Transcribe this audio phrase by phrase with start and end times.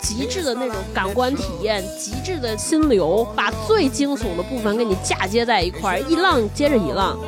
[0.00, 7.18] 极致的那种感官体验，极致的心流，把最惊悚的部分给你嫁接在一块儿，一浪接着一浪。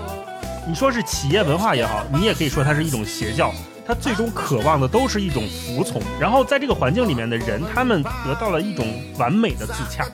[0.67, 3.53] 你说是企业文化也好，你也可以说它是一种邪教。
[3.87, 8.87] 他最终渴望的都是一种服从，然后在这个环境里面的人，他们得到了一种
[9.19, 10.07] 完美的自洽，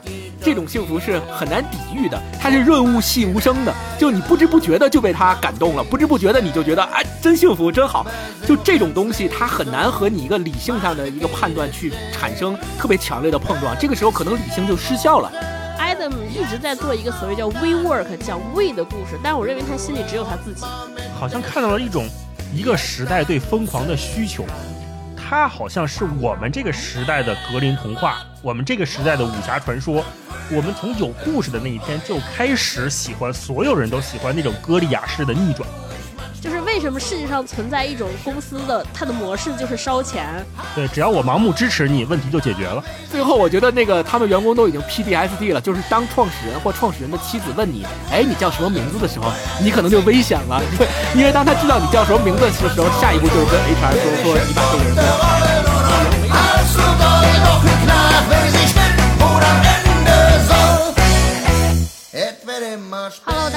[0.43, 8.05] 这种幸福是很难抵御的，它是润物细无声的，就你不知不觉的就被他感动了，不知不觉的你就觉得哎，真幸福，真好，
[8.45, 15.31] 就这种东西，它很难和你一个理性上的一个判断去产生特别强烈的碰撞，这个时候可能理性就失效了。
[15.79, 20.65] Adam 一直在做一个所谓叫 We Work 讲 We 的故事，但我认为他心里只有他自己，
[21.17, 22.05] 好像看到了一种。
[22.53, 24.45] 一个时代对疯狂的需求，
[25.15, 30.03] 它好像是我们这个时代的格林童话，我们这个时代的武侠传说。
[30.53, 35.65] 我们从有故事的那一天就开始喜欢，所有人都喜欢那种歌利亚式的逆转。
[36.41, 40.43] 就是为什么世界上存在一种公司的它的模式就是烧钱？
[40.73, 42.83] 对，只要我盲目支持你，问题就解决了。
[43.11, 54.95] 最后，我觉得那个他们员工都已经 PDSD 了，就是当创始人或创始人的妻子问你，哎，你叫什么名字的时候，你可能就危险了，对，因为当他知道你叫什么名字的时候，下一步就是跟 HR 说说你把这个人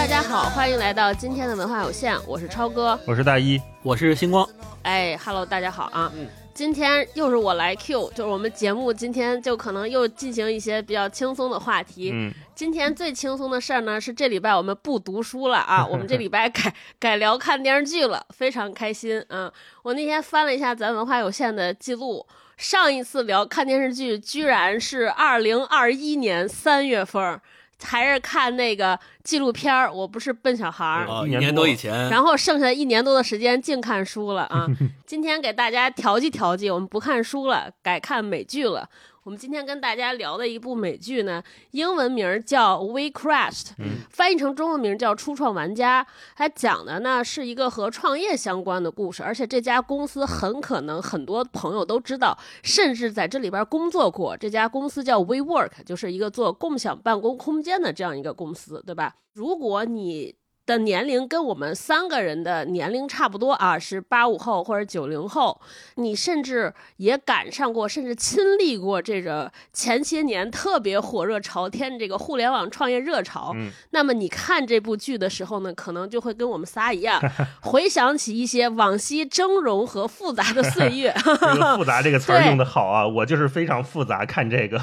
[0.04, 4.46] 大家好，欢迎来到今天的文化有限，我是超哥，我是大一，我是星光。
[4.82, 12.10] 哎，Hello，大家好啊，嗯，今天又是我来 Q，就是我们节目今天就可能又进行一些比较轻松的话题。
[12.12, 19.50] 嗯，今天最轻松的事儿呢是这礼拜我们不读书了啊， 我们这礼拜改改聊看电视剧了，非常开心啊。
[19.82, 22.26] 我那天翻了一下咱文化有限的记录，
[22.58, 27.40] 上一次聊看电视剧居然是二零二一年三月份。
[27.84, 34.66] 还是看那个纪录片儿，我不是笨小孩儿，一年多以前，然后剩下一年多的时间净看书了啊！
[35.06, 38.88] 今天给大家调剂调剂，我们不看书了，改看美剧了。
[39.24, 43.68] 我们今天跟大家聊的一部美剧呢，英文名叫《We Crashed》，
[44.10, 46.04] 翻译成中文名叫《初创玩家》。
[46.36, 54.36] 它讲的呢是一个和创业相关的故事，而且这家公司很可能很多朋友都知道，甚至在这里边工作过。
[54.36, 59.14] 这家公司叫 WeWork，就是一个做共享办公空间的这样一个公司，对吧？
[59.32, 60.34] 如果你
[60.66, 65.60] 的年龄跟我们三个人的年龄差不多啊，是八五后或者九零后。
[65.96, 73.52] 你甚至也赶上过，甚至亲历过这个前些年特别火热朝天这个互联网创业热潮。
[73.54, 77.20] 嗯，那么你看这部剧的时候呢，可能就会跟我们仨一样，
[77.62, 81.14] 回想起一些往昔峥嵘和复杂的岁月。
[81.76, 84.80] 复杂这个词儿用的好啊，我就是非常复杂看这个。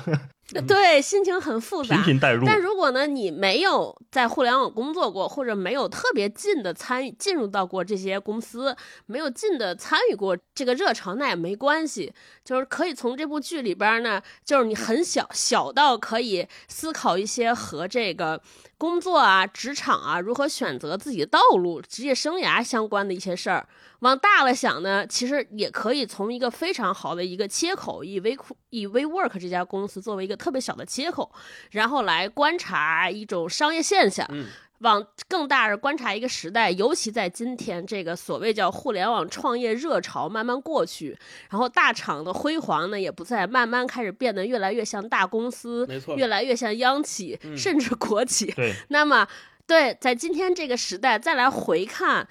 [0.67, 2.45] 对，心情很复杂，频频带入。
[2.45, 8.75] 但如果呢，你没有在互联网工作过，或者没有特别近的参与进入到过这些公司，
[9.05, 12.11] 没有近的参与过这个热潮，那也没关系。
[12.43, 18.41] 就是可以从这部剧里边呢，就是你很小小到可以思考一些和这个
[18.81, 23.67] 工作啊、职场啊如何选择自己的道路、职业生涯相关的一些事儿。
[23.99, 31.31] 往大了想呢，其实也可以从一个非常好的一个切口，以微库以 WeWork 这家公司作为一个特别小的切口，
[31.69, 34.25] 然后来观察一种商业现象。
[34.31, 34.47] 嗯，
[34.81, 41.17] 往更大的观察一个时代，尤其在今天这个所谓叫互联网创业热潮慢慢过去，
[41.49, 48.51] 然后大厂的辉煌呢也不再，慢慢开始变得越来越像大公司，没错，越来越像央企，甚至国企。
[48.51, 49.27] 对，那么
[49.65, 52.27] 对，在今天这个时代再来回看。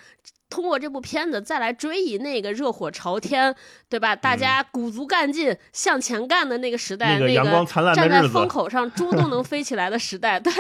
[0.51, 3.55] 通过这部片子再来追忆那个热火朝天，
[3.89, 4.17] 对吧？
[4.17, 10.41] 大家鼓足干劲向前干的那个时代，那个站在风口上 猪都能飞起来的时代。
[10.41, 10.53] 对，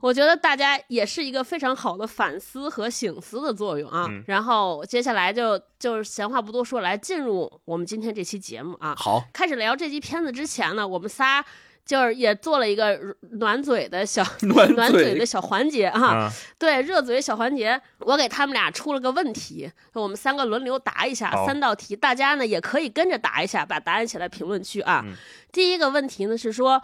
[0.00, 4.08] 我觉得大家也是一个非常好的反思和醒思的作用啊。
[4.26, 8.94] 然后接下来就就是闲话不多说，来进入我们今天这期节目啊。
[8.96, 11.44] 好，开始聊这期片子之前呢，我们仨。
[11.88, 13.00] 就是也做了一个
[13.40, 14.22] 暖嘴的小
[14.76, 25.02] 暖嘴的小环节啊，对，热嘴小环节，我给他们俩出了个问题，我们三个轮流答一下三道题，大家呢也可以跟着答一下，把答案写在评论区啊。
[25.50, 26.78] 第一个问题呢是说，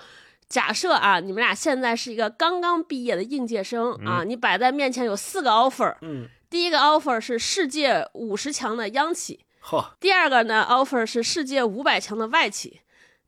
[0.49, 12.81] 假设啊，你们俩现在是一个刚刚毕业的应届生啊，你摆在面前有四个 offer，嗯，第一个 offer 是世界五十强的央企，嚯，第二个呢 offer 是世界五百强的外企。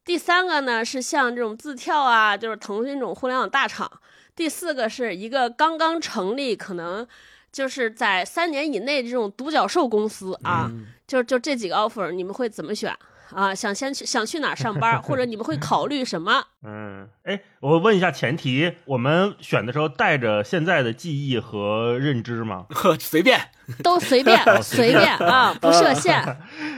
[0.05, 3.91] 第三个呢是像这种字跳啊，就是腾讯这种互联网大厂。
[4.37, 7.07] 第四个是一个刚刚成立，可能
[7.51, 10.71] 就是在三年以内这种独角兽公司啊。
[11.09, 12.93] 就就这几个 offer，你们会怎么选？
[13.35, 16.45] 啊，想先去想去哪儿上班，或者你们会考虑什么？
[16.67, 22.67] 嗯，哎，我问一下前提，我们选的时候带着现在的记忆和认知吗？
[22.71, 23.41] 呵， 随便。
[23.83, 26.25] 都随便，随便啊， 不设限。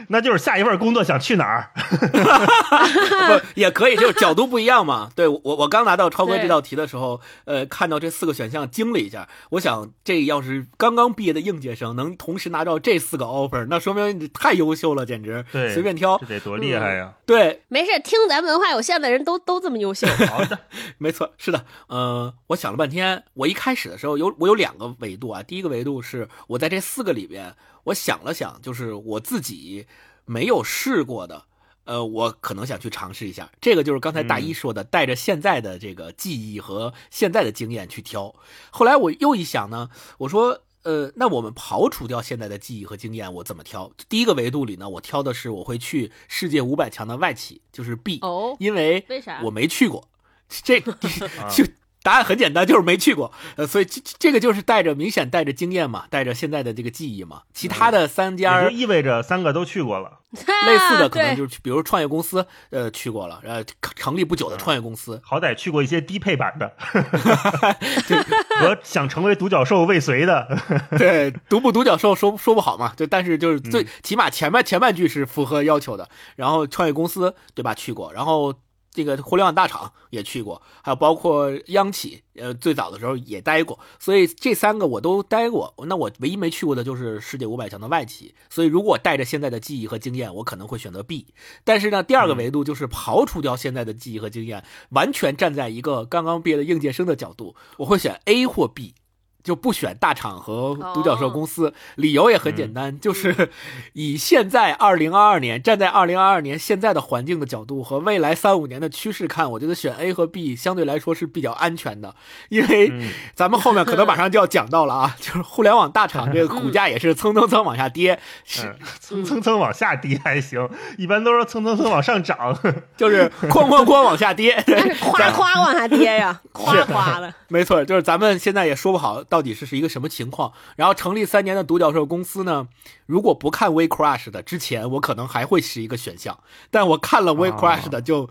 [0.09, 1.71] 那就是下一份工作想去哪儿？
[2.11, 5.11] 不也可以，就是角度不一样嘛。
[5.15, 9.29] 对我，我刚拿到超哥这道题的时候，呃，看到这四个选项，惊了一下。
[9.51, 15.45] 我想，这要是刚刚毕业的应届生能同时拿到这四个 offer，那说明你太优秀了，简直。
[15.53, 17.13] 对，随便挑，这得多厉害呀！
[17.27, 20.07] 对，没事，听咱们文化有限的人都都这么优秀。
[20.29, 20.59] 好的，
[20.97, 21.65] 没错，是的。
[21.89, 25.43] 呃，我想了半天，我一开始的时候有我有两个维度啊。
[25.43, 27.55] 第一个维度是我在这四个里边，
[27.85, 29.87] 我想了想，就是我自己
[30.25, 31.45] 没有试过的，
[31.85, 33.51] 呃，我可能想去尝试一下。
[33.61, 38.35] 这个就是刚才大一说的，带着现在的这个记忆和现在的经验去挑。
[38.71, 43.91] 后来我又一想呢，我说，呃，那我们刨除掉现在的记忆和经验，我怎么挑？
[44.09, 50.09] 第一个维度里呢，我挑的是我会去世界五百强的外企，就是 B，哦，因为为啥我没去过，
[50.49, 50.81] 这
[51.51, 51.65] 就。
[52.09, 57.43] 答案很简单，就是没去过，呃，所以这这个就是带着明显带着经验嘛，带着现在的这个记忆嘛。
[57.53, 63.63] 其他的三家就意味着三个都去过了， 类似的可能就是比如创业公司，呃，去过了，呃，
[63.95, 66.73] 成立不久的创业公司，好歹去过一些低配版的，
[68.59, 70.49] 和想成为独角兽未遂的，
[70.97, 78.55] 对，独不独角兽说说不好嘛，就，但是就是最起码前半前半句是符合要求的，然后创业公司对吧去过，然后。
[78.99, 85.73] 这个互联网大厂也去过，还有包括央企，呃，最早的时候也待过，所以这三个我都待过。
[85.87, 88.35] 那我唯一没去过的就是世界五百强的外企。
[88.51, 91.29] 所以如果带着现在的记忆和经验，我可能会选择 B。
[91.63, 98.95] 但是呢，第二个维度就是刨除掉现在的记忆和经验，完全站在一个刚刚毕业的应届生的角度，我会选 A 或 B。
[99.43, 103.51] 就不选大厂和独角兽公司，理由也很简单，就是
[103.93, 112.15] 以现在二零二二年站在二零二二年现在的环境的角度和未来三五年的趋势看，我觉得选 A 和 B 相对来说是比较安全的，
[112.51, 112.93] 因为
[113.35, 120.69] 咱们后面可能马上就要讲到了啊， 就是互联网大厂这个股价也是蹭蹭蹭往下跌，是蹭蹭蹭往下跌还行，
[120.99, 122.59] 一般都是蹭蹭蹭往上涨，
[122.97, 124.63] 就是哐哐哐往下跌，
[125.01, 129.43] 夸夸往下跌呀，夸夸的，没错，就是咱们现在也说不好到。
[129.43, 130.53] 底是是一个什么情况？
[130.77, 132.69] 然后成立三年的独角兽公司呢？
[133.07, 136.39] 如果不看 We Crush 的之前，我可能还会是一个选项。
[136.71, 138.29] 但我看了 We Crush 的，就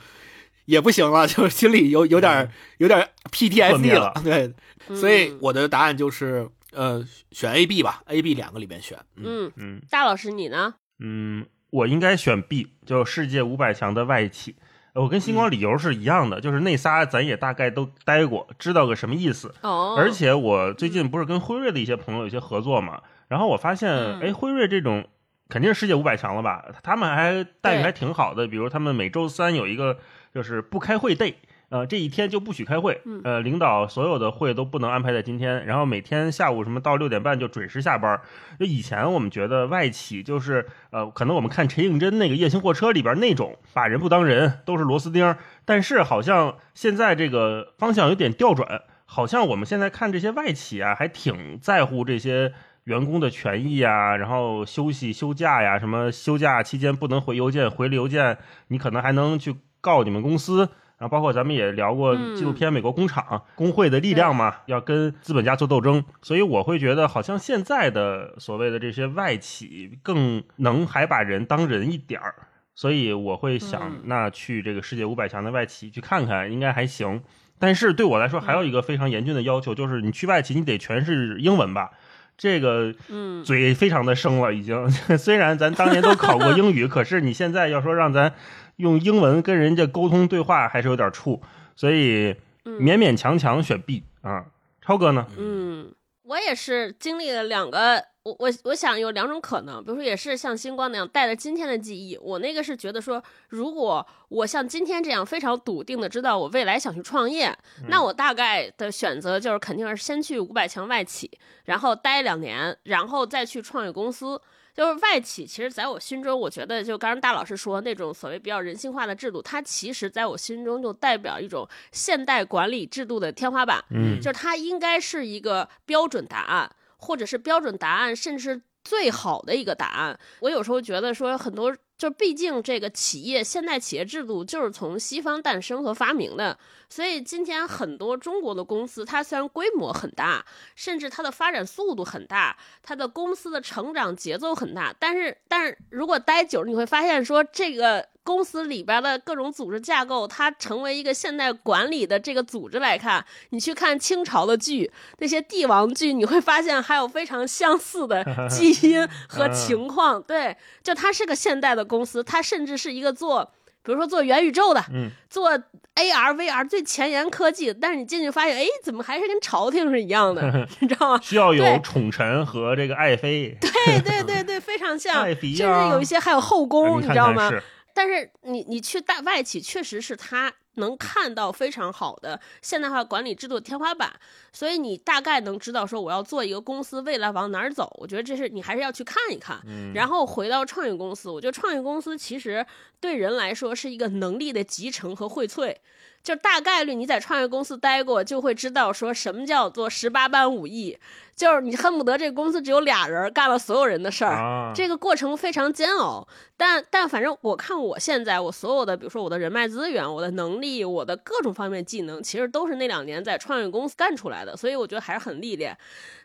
[0.66, 4.14] 也不行了， 就心里有有点有点 PTSD 了。
[4.24, 4.54] 对，
[4.96, 9.00] 所以我的答案就是呃，选 A、B 吧，A、B 两个里边选。
[9.16, 10.76] 嗯嗯，大老师你呢？
[11.00, 14.56] 嗯，我应该选 B，就世界五百强的外企。
[15.02, 19.54] 我跟星光理由是一样的，就是那仨咱也大概都待过，知道个什么意思。
[19.62, 19.96] 哦。
[19.98, 25.08] 而且我最近不是跟辉瑞的一些朋友有些合作嘛，然后我发现，哎，辉瑞这种
[25.50, 26.66] 肯定是世界五百强了吧？
[26.82, 29.98] 他们还待遇还挺好的，比如他们每周三有一个
[30.34, 31.36] 就是不开会 day。
[31.70, 38.22] 呃，这一天就不许开会，呃，领导所有的会都不能安排在今天，然后每天下午什么到六点半就准时下班。
[38.58, 45.36] 就以前我们觉得外企就是，呃，可能我们看陈应真那个《夜行货车》里边那种把人不当人，都是螺丝钉。
[45.66, 52.54] 但是好像现在这个方向有点调转，好像我们现在看这些外企啊，还挺在乎这些
[52.86, 58.38] 员工的权益啊，然后休息休假呀，什么休假期间不能回邮件，回了邮件
[58.70, 60.70] 你可能还能去告你们公司。
[60.98, 63.24] 然后包括咱们也聊过纪录片《美国工厂》，
[63.54, 66.04] 工会的力量嘛，要跟资本家做斗争。
[66.24, 72.34] 所以我会觉得，好像现在的所谓的这些外企更能还把人当人一点儿。
[72.74, 77.22] 所以我会想，那去这个世界五百强的外企去看看，应该还行。
[77.60, 81.92] 但是对我来说，还有一个非常严峻的要求，就是你去外企，你得全是英文吧？
[82.38, 84.90] 这个，嗯，嘴非常的生了，已经。
[85.18, 88.34] 虽然咱当年都考过英语，可是你现在要说让咱。
[88.78, 91.40] 用英文跟人家沟通对话还是有点怵，
[91.76, 94.46] 所以勉勉强强选 B 啊。
[94.82, 95.28] 超哥呢？
[95.38, 95.94] 嗯，
[96.24, 102.18] 我也是经历了两个，我我我想有两种可能，比如说也是像星光那样带着今天的记忆。
[102.18, 107.54] 我那个是觉得说，如果我像今天这样非常笃定的知道我未来想去创业，
[107.90, 111.30] 那我大概的选择就是肯定是先去五百强外企，
[111.66, 114.42] 然后待两年，然后再去创业公司。
[114.78, 123.84] 就是外企，其实在我心中，我觉得就刚刚大老师说那种所谓比较人性化的制度，它其实在我心中就代表一种现代管理制度的天花板。
[123.90, 130.20] 嗯，就是它应该是一个标准答案，或者是标准答案，甚至最好的一个答案。
[130.42, 131.76] 我有时候觉得说很多。
[131.98, 160.22] 就毕竟这个企业现代企业制度就是从西方诞生和发明的，所以今天很多中国的公司，它虽然规模很大，甚至它的发展速度很大，它的公司的成长节奏很大，但是但是如果待久了，你会发现说这个公司里边的各种组织架构，它成为一个现代管理的这个组织来看，你去看清朝的剧，那些帝王剧，你会发现还有非常相似的 基因和情况。
[160.22, 163.50] 对，就它是个现代的公司，它甚至是一个做。
[163.84, 165.50] 比如说做元宇宙的，嗯，做
[165.96, 171.20] AR、VR 最前沿科技，但是你进去发现，哎，怎么还是跟朝廷是一样的， 你知道吗？
[171.24, 177.50] 需要有宠臣和这个爱妃，对对对对，非常像， 甚至有一些还有后宫，你知道吗？
[177.98, 180.54] 但是你你去大外企，确实是他。
[180.78, 184.12] 能看到非常好的现代化管理制度天花板，
[184.52, 187.92] 所以你大概能知道说我要做一个公司未来往哪儿走。
[188.00, 189.60] 我觉得这是你还是要去看一看。
[189.94, 192.66] 然后回到创业公司，我觉得创业公司其实
[193.00, 195.76] 对人来说是一个能力的集成和荟萃。
[196.24, 200.98] 就大概率你在创业公司待过，就会知道说什么叫做十八般武艺，
[201.34, 206.28] 就是你恨不得这个公司只有俩人干了所有人的事儿，这个过程非常煎熬。
[206.58, 215.78] 但但反正我看我现在我所有的，比如说我的人脉资源、我的能力、我的各种方面技能，其实都是那两年在创业公司干出来的，所以我觉得还是很历练。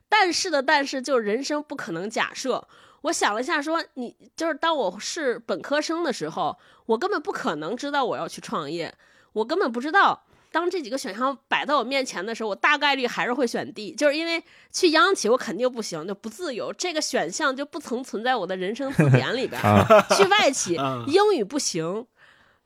[0.09, 2.67] 但是的但是，就是人生不可能假设。
[3.03, 6.57] 我想了一下，说你就是当我是本科生的时候，
[6.87, 8.95] 我根本不可能知道我要去创业。
[9.33, 19.61] 我根本不知道，当这几个选项摆在我面前的时候，我大概率还是会选 D，就是因为去央企我肯定不行，就不自由，这个选项就不曾存在我的人生字典里边。
[20.17, 20.75] 去外企，
[21.09, 22.07] 英语不行，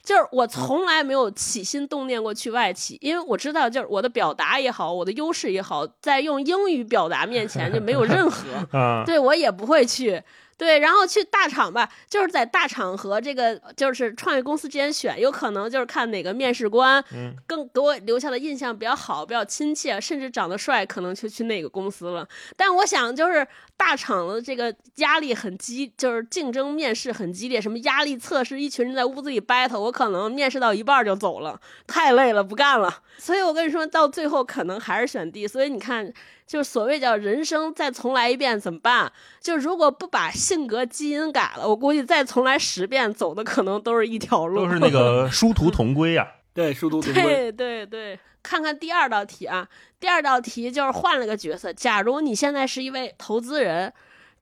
[0.06, 8.44] 就是我从来没有起心动念过去外企，因为我知道，就是我的表达也好，我的优势也好，在用英语表达面前就没有任何，
[9.04, 10.22] 对我也不会去。
[10.58, 17.04] 对，然后去大厂吧，就是在大厂和这个就是创业公司之间选，有可能就是看哪个面试官
[17.46, 22.26] 更给我留下的印象比较好，比较亲切，甚至长得帅，可能就去那个公司了。
[22.56, 23.46] 但我想，就是
[23.76, 33.02] 大厂的这个压力很激，就是竞争面试很激烈，什么压力测试，一群人在屋子里 battle，我可能面试到一半就走了，太累了，不干了。
[33.18, 35.46] 所以我跟你说到最后，可能还是选 D。
[35.46, 36.10] 所以你看。
[36.46, 39.12] 就是所谓叫人生再重来一遍怎么办？
[39.40, 46.26] 就如果不把性格基因改了，我估计再重来十遍，走的可能都是一条路，都是那个殊途同归呀。
[46.54, 47.22] 对，殊途同归。
[47.22, 53.92] 对对对，看看第二道题啊，第二道题就是换了个角色，假如你现在是一位投资人。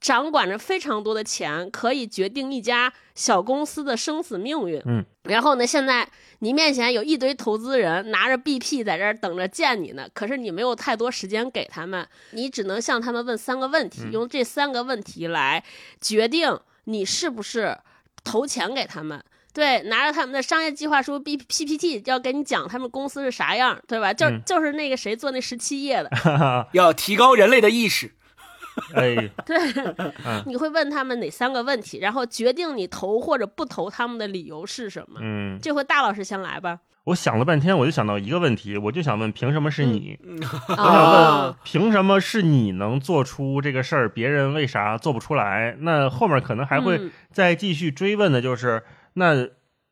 [0.04, 4.78] 掌管着非常多的钱，可以决定一家小公司的生死命运。
[4.84, 6.06] 嗯，然后呢，现在
[6.40, 15.64] 你面前有一堆投资人拿着 BP 在这儿等着见你呢，可是你没有太多时间给他们，你只能向他们问三个问题，用这三个问题来
[16.02, 17.78] 决定你是不是
[18.22, 19.24] 投钱给他们。
[19.54, 24.12] 对，拿着他们的商业计划书 B PPT 要给你讲他们公司是啥样，对吧？
[24.12, 26.10] 就就是那个谁做那十七页的，
[26.74, 28.12] 要提高人类的意识。
[28.94, 29.14] 哎，
[29.46, 29.56] 对，
[30.46, 35.20] 你会问他们哪三个问题，然后决定你投或者不投他们的理由是什么？
[35.22, 36.80] 嗯，这回大老师先来吧。
[37.04, 40.18] 我想了半天，我就想到一个问题，我就想问，凭什么是你？
[40.68, 45.76] 我想问，凭什么是你能做出这个事儿，别人为啥做不出来？
[45.80, 49.48] 那后面可能还会再继续追问的，就是那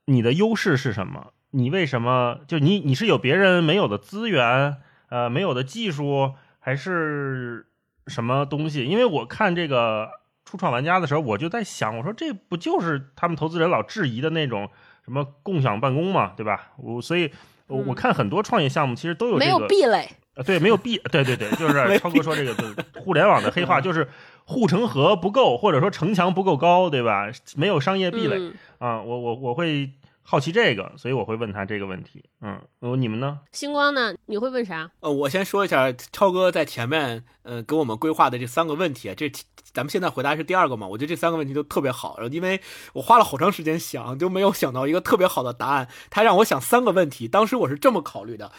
[0.06, 1.32] 你的优势是什么？
[1.50, 4.78] 你为什么就你你是有别人没有的资源，
[5.10, 7.66] 呃，没有的技术，还是？
[8.12, 8.84] 什么东西？
[8.84, 10.08] 因为我看这个
[10.44, 14.68] 初创玩家的时候，我就在想，我说这不就是他们投资人老质疑的那种
[15.04, 16.72] 什么共享办公嘛，对吧？
[16.76, 17.30] 我所以，
[17.68, 20.08] 我我看很多创业项目其实都有没有壁垒，
[20.44, 22.54] 对，没有壁，对对对， 就是超哥说这个
[23.00, 24.06] 互联网的黑话， 就是
[24.44, 27.28] 护城河不够，或者说城墙不够高，对吧？
[27.56, 29.90] 没有商业壁垒啊，我我我会。
[30.24, 32.24] 好奇这个，所以我会问他这个问题。
[32.40, 32.60] 嗯，
[33.00, 33.40] 你们呢？
[33.50, 34.14] 星光呢？
[34.26, 34.90] 你会问啥？
[35.00, 39.30] 呃，我先说一下，超哥在前面呃给我们规划的这三个问题，这
[39.72, 40.86] 咱们现在回答是第二个嘛？
[40.86, 42.60] 我觉得这三个问题都特别好，因为
[42.92, 45.88] 我花了好长时间想，就没有想到一个特别好的答案。
[46.08, 48.52] 他让我想三个问题，当时我是这么考虑的。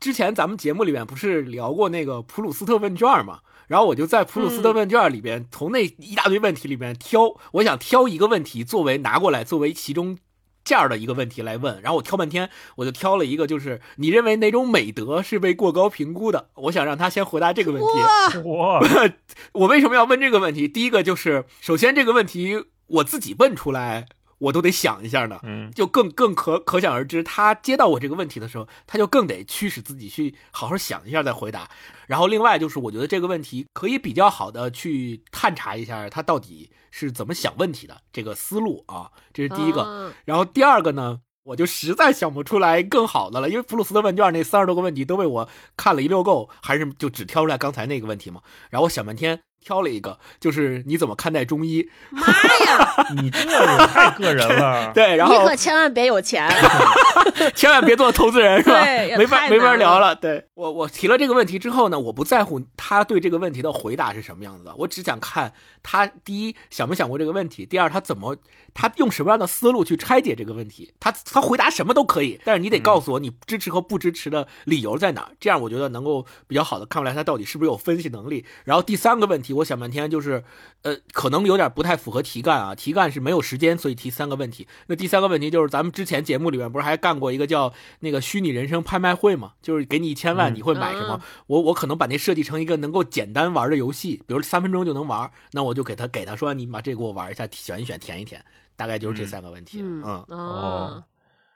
[0.00, 3.40] 之前咱们节目里面不是聊过那个普鲁斯特问卷嘛？
[3.68, 10.18] 然后我就在普鲁斯特问卷里边，从那一大堆问题里面挑，我想挑一个问题作为拿过来作为其中。
[10.66, 16.48] 这样的一个问题来问，然后我挑半天，我就挑了一个，就是你认为哪种美德是被过高评估的？
[16.54, 18.38] 我想让他先回答这个问题。
[18.44, 18.84] 我
[19.54, 20.66] 我为什么要问这个问题？
[20.66, 24.06] 第一个就是，首先这个问题我自己问出来。
[24.38, 31.68] 我都得想一下呢，嗯，就更更可可想而知，他接到我这个问题的时候，他就更得驱使自己去好好想一下再回答。
[32.06, 40.12] 然后另外就是，我觉得这个问题可以比较好的去探查一下他到底是怎么想问题的这个思路啊，这是第一个。
[40.24, 48.42] 然后第二个呢，我就实在想不出来更好的了，因为普鲁斯特问卷那三十多个问题都被我看了一溜够，还是就只挑出来刚才那个问题嘛。
[48.68, 49.40] 然后我想半天。
[49.66, 51.88] 挑了一个，就是你怎么看待中医？
[52.10, 53.04] 妈呀！
[53.20, 54.92] 你这也太个人了。
[54.94, 56.48] 对，然后你后可千万别有钱。
[57.56, 58.84] 千万别做投资人，是吧？
[58.84, 60.14] 对没法没法聊了。
[60.14, 68.36] 对我，我提了这个问题之后呢，我不在乎他对这个问题的回答是什么样子的，我只想看他第一想没想过这个问题，第二他怎么
[68.72, 70.92] 他用什么样的思路去拆解这个问题。
[71.00, 78.44] 他他回答什么都可以，但是你得告诉我你支持和不支持的理由在哪儿，这样我觉得能够比较好的看出来他到底是不是有分析能力。
[78.62, 80.42] 然后第三个问题，我想半天就是，
[80.82, 84.66] 呃，可能有点不太符合题干啊，题干是没有时间，所以提三个问题。
[84.86, 91.20] 那第三个问题就是咱们之前节目里面不是还干过一个叫那个虚拟人生拍卖会嘛，就是给你一千万，嗯你会买什么？
[91.46, 98.44] 我我可能把那设计成一个能够简单玩的游戏，比如三分钟就能玩，那我就给他给他说，你把这给我玩一下，选一选，填一填，
[98.76, 99.80] 大概就是这三个问题。
[99.82, 101.04] 嗯哦，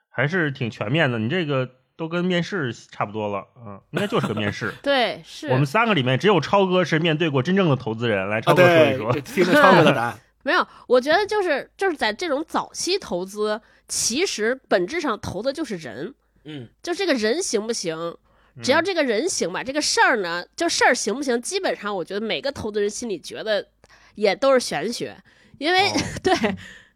[0.09, 1.19] 还是挺全面的。
[1.19, 1.69] 你这个
[2.00, 4.73] 都跟面试差不多了，嗯，应该就是个面试。
[4.83, 9.12] 对，是我们三个里面只有超哥是面对过真正的投资人，来超啊，哥说一对，说。
[9.12, 10.19] 这听着超哥的答案。
[10.42, 16.14] 没有，我觉得就是就是在这种早期投资，其实本质上投的就是人，
[16.45, 18.16] 嗯，就这个人行不行。
[18.62, 23.69] 只要这个人行吧，这个事儿呢，就事儿行不行，基本上我觉得每个投资人心里觉得
[24.14, 25.14] 也都是玄学，
[25.59, 25.92] 因为、哦
[26.25, 26.35] 对，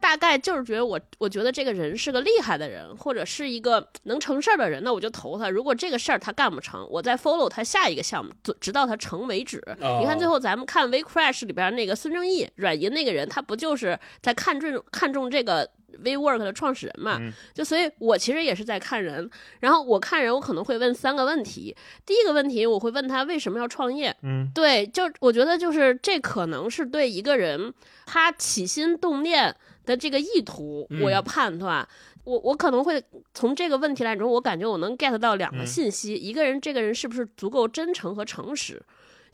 [0.05, 5.49] 大概就是觉得我我觉得这个人是个厉害的人，或者是一个能成事儿的人，那我就投他。
[5.49, 9.65] 如果这个事儿他干不成，我再 follow 他下一个项目，直直到他成为止。
[9.81, 15.67] 哦你看最后咱们看《微 Crash》里边那个孙正义软银那个人，他不就是在看中看中这个
[16.03, 17.17] WeWork 的创始人嘛？
[17.19, 19.31] 嗯就所以，我其实也是在看人。
[19.61, 21.75] 然后我看人，我可能会问三个问题。
[22.05, 24.15] 第一个问题，我会问他为什么要创业。
[24.23, 27.73] 嗯对，就我觉得就是这可能是对一个人
[28.05, 31.87] 他起心动念的这个意图，嗯我要判断。
[32.25, 33.03] 我我可能会
[33.35, 38.83] 从这个问题来中，我感觉我能 get 到两个嗯信息：一个人这个人是不是足够真诚和诚实。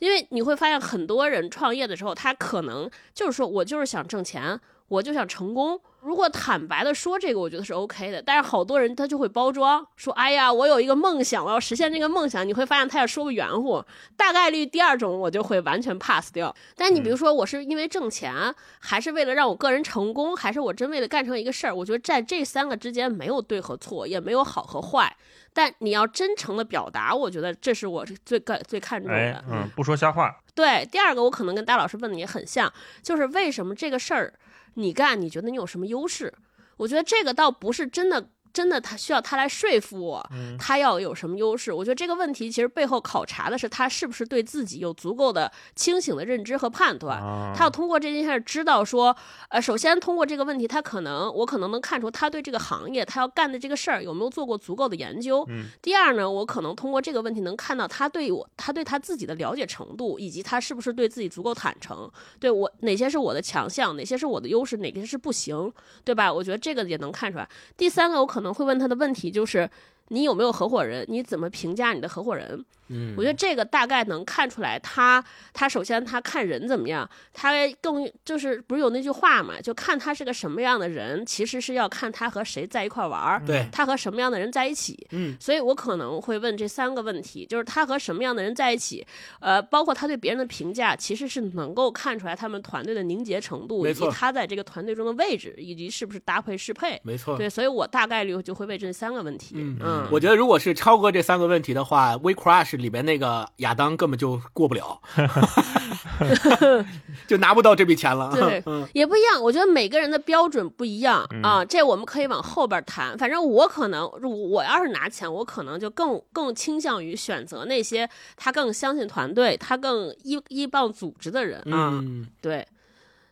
[0.01, 5.81] 因为你会发现，很多人创业的时候，他可能就是说我就是想挣钱，我就想成功。
[6.03, 8.23] 如果坦白的说这个，我觉得是 OK 的。
[8.23, 12.47] 但是好多人他就会包装，说哎呀，我有一个梦想，我要实现这个梦想。
[12.47, 13.85] 你会发现他也说不圆乎，
[14.17, 16.55] 大概率第二种我就会完全 pass 掉。
[16.77, 18.33] 但你比如说，我是因为挣钱，
[18.79, 21.75] 还是为了让我个人成功，还是我真为了干成一个事儿？
[21.75, 25.15] 我觉得在这三个之间没有对和错，也没有好和坏。
[25.53, 29.17] 但你要真诚的表达，我觉得这是我最看最看重的。
[29.17, 30.35] 哎，嗯，不说瞎话。
[30.55, 32.73] 对，第二个我可能跟大老师问的也很像，
[33.03, 34.33] 就是为什么这个事儿
[34.75, 36.33] 你干，你觉得你有什么优势？
[36.77, 38.31] 我觉得这个倒不是真的。
[38.53, 41.73] 真的，他需要他来说服我，嗯他要有什么优势？
[41.73, 47.19] 我觉得这个问题其实背后考察的是他是不是对自己有足够的清醒的认知和判断。
[47.19, 49.17] 啊他要通过这件事儿知道说，
[49.49, 55.45] 呃，首先通过这个问题，他可能我可能能看出他对这个行业他要干的这个事儿有没有做过足够的研究。
[55.49, 65.73] 嗯第二呢，我可能通过这个问题能看到他对我他对他自己的了解程度，以及他是不是对自己足够坦诚，对我哪些是我的强项，哪些是我的优势，哪些是不行，
[66.05, 66.33] 对吧？
[66.33, 67.49] 我觉得这个也能看出来。
[67.77, 69.69] 第三个，我可可能会问他的问题就是。
[70.11, 71.05] 你有没有合伙人？
[71.09, 72.65] 你怎么评价你的合伙人？
[72.93, 85.07] 嗯我觉得这个大概能看出来他，他首先他看人怎么样，他更就是不是有那句话嘛，就看他是个什么样的人，其实是要看他和谁在一块玩儿，对，他和什么样的人在一起。
[85.13, 89.07] 嗯所以我可能会问这三个问题，就是他和什么样的人在一起，
[89.39, 97.01] 呃，包括他对别人的评价，其实是能够看出来他们团队的凝结程度，以及他在这个团队中的位置，以及是不是搭配适配。
[97.05, 97.37] 没错。
[97.37, 99.55] 对，所以我大概率就会问这三个问题。
[99.55, 105.01] 嗯嗯，我觉得如果是超哥这三个问题的话，《We Crash》里边那个亚当根本就过不了，
[107.27, 108.31] 就拿不到这笔钱了。
[108.35, 113.17] 对嗯也不一样，我觉得每个人的标准不一样、啊，这我们可以往后边谈。
[113.19, 121.99] 反正我可能，我要是拿钱，我可能就更更倾向于选择那些他更相信团队，他更依依傍组织的人啊。
[122.03, 122.67] 嗯，对。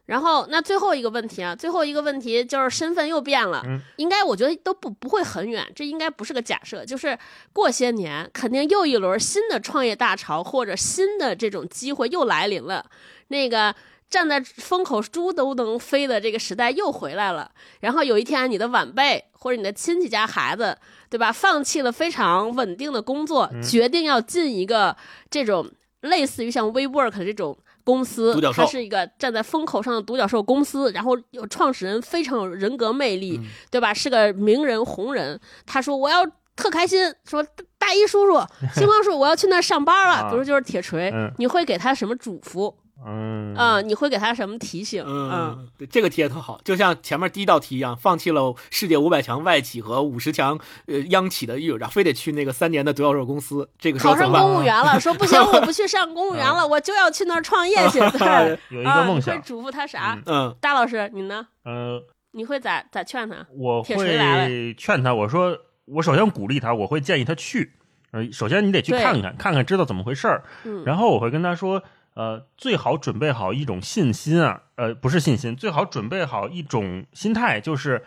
[0.08, 7.18] 然后，那最后一个问题啊，最后一个问题就是身份又变了，嗯应该我觉得都不不会很远，这应该不是个假设，就是
[7.52, 12.86] 过些年肯定又一轮新的创业大潮或者新的这种机会又来临了，
[13.28, 13.74] 那个
[14.08, 17.50] 站在风口猪都能飞的这个时代又回来了。
[17.80, 20.78] 然后有一天，你的晚辈或者你的亲戚家孩子，
[21.10, 24.96] 对吧，放弃了非常稳定的工作，决定要进一个
[25.28, 27.58] 这种类似于像 WeWork 的这种。
[27.88, 33.94] 公司独角，兽它是一个站在风口上的独角兽公司，然后有创始人非常有人格魅力，嗯对吧？
[33.94, 35.40] 是个名人红人。
[35.64, 36.22] 他说我要
[36.54, 37.42] 特开心，说
[37.78, 38.38] 大一叔叔、
[38.76, 40.14] 星光叔，我要去那儿上班了。
[40.16, 42.74] 啊比如就是铁锤，嗯你会给他什么嘱咐？
[43.06, 45.04] 嗯嗯，你会给他什么提醒？
[45.06, 54.32] 嗯，嗯，对，这个题也特好，就像前面第一道题一样，放弃了世界五百强外企和五十强呃央企的然后非得去那个三年的独角兽公司，这个时候考上？
[54.32, 57.98] 公务员了，说不行，我不去上公务员了，我就要去那儿创业去。
[58.18, 60.18] 对，有一啊个梦想你会，嘱咐他啥？
[60.26, 61.46] 嗯大老师，你呢？
[61.64, 63.46] 呃，你会咋咋劝他？
[63.56, 67.72] 我会劝他，我说我首先鼓励他，我会建议他去。
[68.10, 70.42] 呃，首先你得去看看，看看知道怎么回事儿。
[70.64, 71.82] 嗯，然后我会跟他说，
[72.18, 78.04] 呃，最好准备好一种信心啊，呃，不是信心，最好准备好一种心态，就是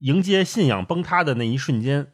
[0.00, 2.08] 迎接信仰崩塌的那一瞬间。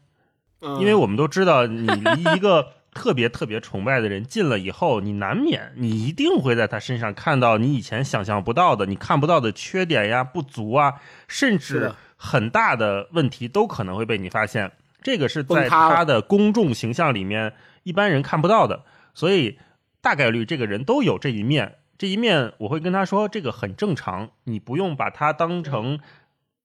[0.61, 14.71] 嗯因为我们都知道，你离一个特别特别崇拜的人近了以后，你难免你一定会在他身上看到你以前想象不到的、你看不到的缺点呀、不足啊，甚至很大的问题都可能会被你发现。
[15.01, 18.85] 这个是在他的公众形象里面一般人看不到的，
[19.15, 19.59] 所以
[20.01, 21.77] 大概率这个人都有这一面。
[21.99, 25.99] 这一面我会跟他说，这个很正常，你不用把它当成。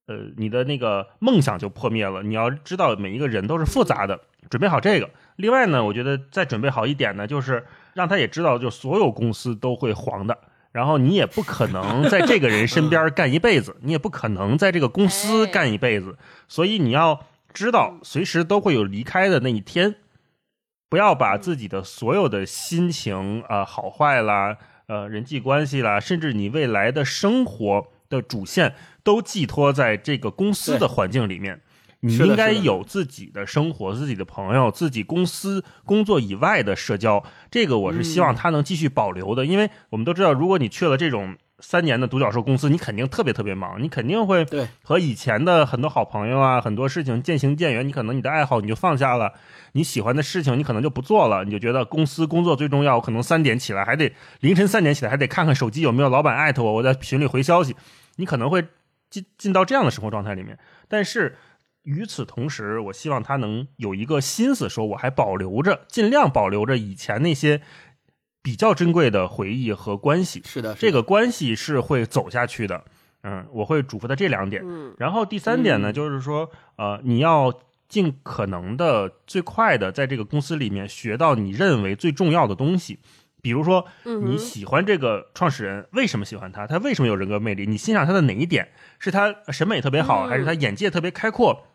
[0.08, 2.22] 呃，你的那个梦想就破灭了。
[2.22, 4.20] 你要知道，每一个人都是复杂的，
[4.52, 5.10] 准备好这个。
[5.36, 10.38] 另外呢，我觉得再准备好一点呢，就是让他也知道，就所有公司都会黄的。
[10.72, 16.16] 然后你也不可能在这个人身边 干一辈子，你也不可能在这个公司哎干一辈子。
[16.48, 19.96] 所以你要知道，随时都会有离开的那一天。
[20.90, 31.62] 不要把自己的所有的心情啊、呃好坏啦、呃人际关系啦，甚至你未来的生活的主线，都寄托在这个公司的环境里面。
[32.02, 37.24] 你应该有自己的生活、自己的朋友、自己公司工作以外的社交。
[37.50, 44.46] 这个我是希望他能继续保留的，因为我们都知道，如果你去了这种三年的独角兽公司，你肯定特别特别忙，你肯定会
[44.84, 47.88] 和以前的很多好朋友啊，很多事情渐行渐远。
[47.88, 49.34] 你可能你的爱好你就放下了，
[49.72, 52.96] 你喜欢的事情你可能就不做了，你就觉得公司工作最重要。
[52.96, 57.76] 我可能三点起来还得凌晨三点起来还得看看手机有没有老板艾特我，我在群里回消息。
[58.18, 58.66] 你可能会
[59.10, 61.38] 进进到这样的生活状态里面，但是。
[61.86, 67.62] 与此同时，我希望他能有一个心思，说我还保留着，尽量保留着以前那些
[68.46, 70.40] 比较珍贵的回忆和关系。
[70.46, 72.84] 是的，这个关系是会走下去的。
[73.24, 74.62] 嗯，我会嘱咐他这两点。
[74.64, 77.52] 嗯然后第三点呢，嗯就是说，呃，你要
[77.90, 83.00] 尽可能的最快的在这个公司里面学到你认为最重要的东西。
[83.42, 86.68] 比如说，嗯你喜欢这个创始人，为什么喜欢他？
[86.68, 87.66] 他为什么有人格魅力？
[87.66, 88.70] 你欣赏他的哪一点？
[89.00, 91.66] 是他审美特别好，嗯还是他眼界特别开阔？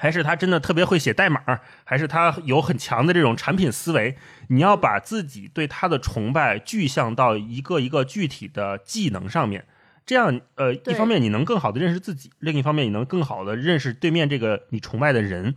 [0.00, 1.42] 还是他真的特别会写代码，
[1.84, 4.16] 还是他有很强的这种产品思维？
[4.48, 9.66] 你要把自己对他的崇拜具象到一个一个具体的技能上面，
[10.06, 15.56] 这样呃，一方面你能更好的认识自己，另一方面你能更好的认识对面这个你崇拜的人。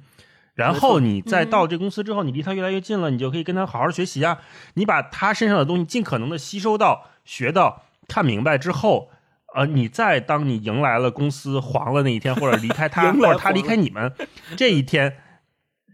[0.56, 4.42] 然后你再到这公司之后，你离他越来越近了，你就可以跟他好好学习啊。
[4.74, 9.10] 你把他身上的东西尽可能的吸收到、学到、看明白之后，
[9.56, 14.12] 呃，你在当你迎来了公司黄了那一天，或者离开他， 或者他离开你们
[14.58, 15.16] 这一天，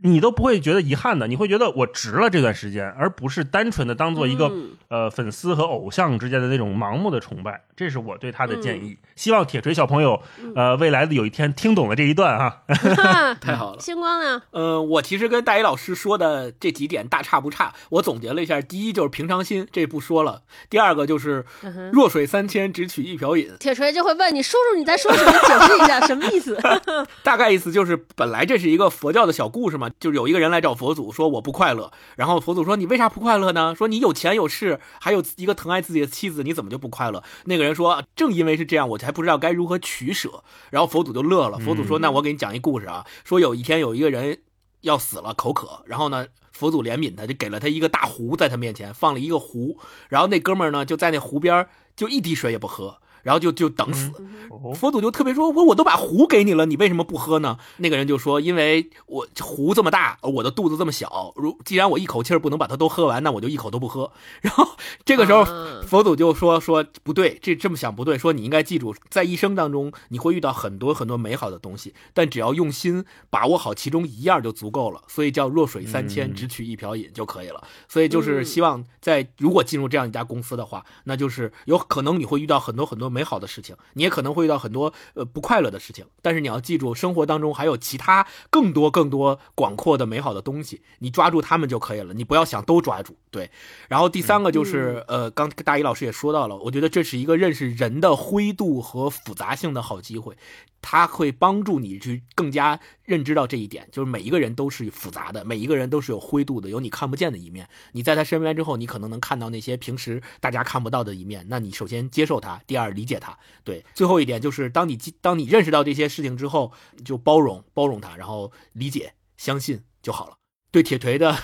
[0.04, 7.62] 你都不会觉得遗憾的，你会觉得我值了这段时间，而不是单纯的当做一个、嗯呃粉丝和偶像之间的那种盲目的崇拜。
[7.76, 8.98] 这是我对他的建嗯议。
[9.16, 10.22] 希望铁锤小朋友，
[10.56, 12.64] 呃，未来的有一天听懂了这一段哈。
[13.40, 13.80] 太好了。
[13.80, 14.42] 星光呢？
[14.52, 17.74] 呃，我其实跟大一老师说的这几点大差不差。
[17.90, 21.46] 我总结了一下，第一就是平常心，这不说了；第二个就是
[21.94, 23.52] 弱水三千，只取一瓢饮。
[23.60, 25.32] 铁锤就会问你：“叔叔，你在说什么？
[25.32, 26.58] 解释一下，什么意思
[27.24, 33.74] 大概意思就是，本来这是一个佛教的小故事嘛，就是有一个人来找佛祖说我不快乐，然后佛祖说你为啥不快乐呢？
[33.76, 37.24] 说你有钱有势，还有一个疼爱自己的妻子，你怎么就不快乐？
[37.46, 40.44] 那个人说正因为是这样，我才不知道该如何取舍。
[40.70, 44.40] 然后佛祖就乐了，佛祖说那我给你讲一故事啊，说有一天有一个人
[44.82, 46.28] 要死了，口渴，然后呢。
[46.52, 49.78] 佛祖怜悯他，就给了他一个大壶，在他面前放了一个壶，
[50.10, 54.12] 然后那哥们儿呢就在那湖边儿就一滴水也不喝，然后就就等死。
[54.50, 64.12] 哦，佛祖就特别说：“我我都把壶给你了，你为什么不喝呢？”那个人就说：“因为我壶这么大，我的肚子这么小，如既然我一口气儿不能把它都喝完，那我就一口都不喝。
[64.42, 64.68] ”然后
[65.06, 75.02] 这个时候，啊佛祖就说：“说不对，这这么想不对，说你应该记住，在一生当中你会遇到很多很多美好的东西，但只要用心把握好其中一样就足够了。
[75.08, 77.64] 所以叫弱水三千，嗯只取一瓢饮就可以了。
[77.88, 86.06] 所以就是希望在如果进入这样一家公司的话，那就是有可能你会遇到很多很多美好的事情，你也可能会遇到很多呃不快乐的事情。
[86.22, 92.14] 但是你要记住，生活当中还有其他更多更多广阔的美好的东西，你抓住他们就可以了。
[92.14, 93.16] 你不要想都抓住。
[93.32, 93.50] 对。
[93.88, 100.38] 然后第三个就是、呃，刚大一老师也说到了，我觉得这是一个认识人的灰度和复杂性的好机会。
[100.82, 107.68] 它会帮助你去更加认知到这一点，就是每一个人都是复杂的，每一个人都是有灰度的，有你看不见的一面。
[107.92, 111.46] 你在他身边之后，你可能能看到那些平时大家看不到的一面。
[111.50, 113.38] 那你首先接受他，第二理解他。
[113.64, 116.72] 对，最后一点就是当你当你认识到这些事情之后，
[117.04, 120.36] 就包容包容他，然后理解相信就好了。
[120.72, 121.36] 对铁锤的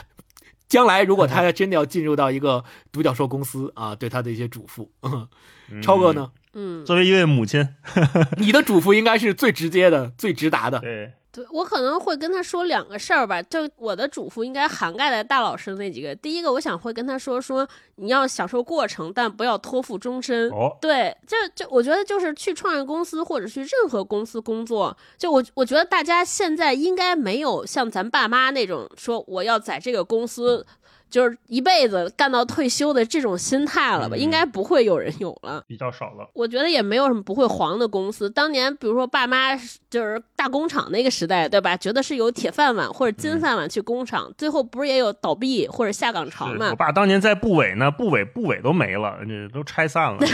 [0.67, 4.89] 将来，如果他要真的要进入到一个独角兽公司啊，对他的一些嘱咐，
[5.82, 6.32] 超哥呢？
[6.56, 7.68] 嗯，作为一位母亲，
[8.39, 10.80] 你的嘱咐应该是最直接的、最直达的。
[10.80, 16.15] 对，对我可能会跟他说两个事儿吧，就我的嘱咐应该涵盖在大老师的那几个。
[16.15, 20.50] 第一个，我想会跟他说说，你要享受过程，但不要托付终身。
[20.52, 30.65] 哦，对，就就，我觉得就是去创业公司或者去任何公司工作，就我我觉得大家现在应该没有像咱爸妈那种说我要在这个公司。
[31.15, 34.17] 就是一辈子干到退休的这种心态了吧？
[34.17, 35.63] 嗯应该不会有人有了。
[35.65, 36.30] 比较少了。
[36.34, 38.30] 我觉得也没有什么不会黄的公司。
[38.30, 39.56] 当年比如说爸妈
[39.89, 41.78] 就是大工厂那个时代，对吧？
[41.78, 46.75] 觉得是有铁饭碗或者金饭碗去工厂，最后不是也有倒闭或者下岗潮嘛我？
[46.75, 50.19] 爸当年在部委呢，部委部委都没了，这都拆散了。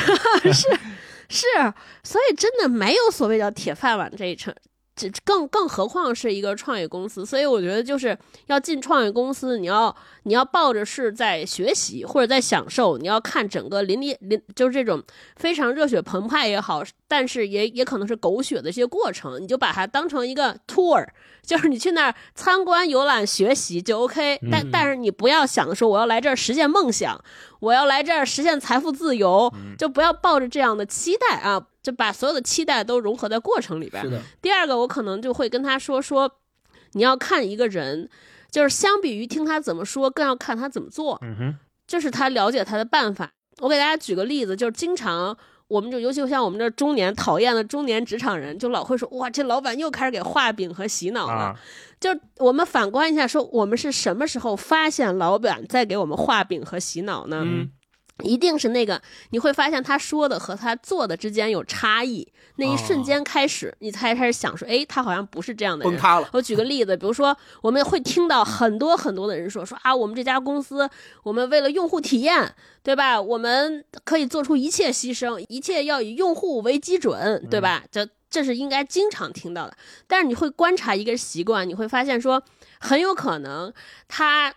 [1.30, 1.48] 是，
[2.04, 4.52] 所以真的没有所谓叫铁饭碗这一层。
[5.10, 15.02] 这更更何况是一个创业公司，所以我觉得就是要进创业公司，你要你要抱着是在学习或者在享受，你要看整个淋漓淋就是这种
[15.36, 21.06] 非常热血澎湃也好，但是也也可能是狗血的一些过程，你就把它当成一个 tour，
[21.42, 27.20] 就是你去那儿参观游览学习就 OK，但但是你不要想说我要来这儿实现梦想，
[27.60, 34.10] 我要来这儿实现财富自由，就不要抱着这样的期待啊，就把所有的期待都融合在过程里边是。
[34.10, 36.32] 的，第二个，我可能就会跟他说说，
[36.94, 38.10] 你要看一个人，
[38.50, 41.56] 就是相比于听他怎么说，更要看他怎么做，嗯哼，
[41.88, 43.32] 这是他了解他的办法。
[43.60, 45.38] 我给大家举个例子，就是经常。
[45.68, 51.34] 我们就尤其像我们这中年讨厌的中年职场人，就老会说哇，这老板又开始给画饼和洗脑了。
[51.34, 51.60] 啊，
[51.98, 57.44] 就我们反观一下，说我们是什么时候发现老板在给我们画饼和洗脑呢？
[57.46, 57.72] 嗯，
[58.24, 65.92] 一定是那个你会发现他说的和他做的之间有差异，那一瞬间开始，你才开始想说，哎，他好像不是这样的人。
[65.92, 66.30] 崩塌了。
[66.34, 70.90] 我举个例子，比如说，我们会听到很多很多的人说说啊，我们这家公司，
[71.24, 72.54] 我们为了用户体验，
[72.84, 73.22] 对吧？
[73.22, 77.84] 我们可以做出一切牺牲，一切要以用户为基准，对吧？
[77.92, 79.76] 这这是应该经常听到的。
[80.08, 82.42] 但是你会观察一个习惯，你会发现说，
[82.80, 83.74] 很有可能
[84.08, 84.54] 他。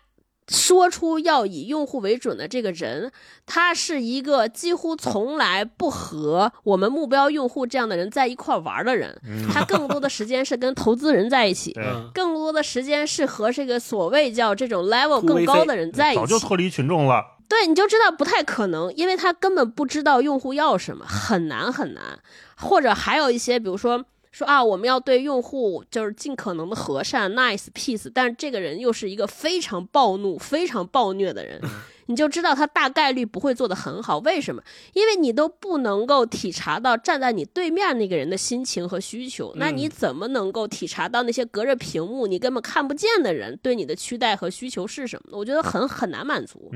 [0.48, 3.10] 说出要以用户为准的这个人，
[3.46, 9.18] 他是一个几乎从来不和我们目标用户这样的人在一块玩的人，
[9.50, 11.74] 他更多的时间是跟投资人在一起，
[12.12, 16.20] 更多的时间是和这个所谓叫这种 level 更高的人在一起。
[16.20, 17.24] 早就脱离群众了。
[17.46, 22.18] 对，你就知道不太可能，因为他根本不知道用户要什么，很难很难。
[22.56, 31.60] 或者还有一些，比如说说啊，我们要对用户就是尽可能的和善，nice peace，但是这个人又是一个非常暴怒、非常暴虐的人。
[32.06, 34.60] 你就知道他大概率不会做得很好，为什么？
[34.92, 45.38] 因为你都不能够体察到站在你对面那个人的心情和需求，那你怎么能够体察到那些隔着屏幕你根本看不见的人对你的期待和需求是什么呢？
[45.38, 46.70] 我觉得很很难满足。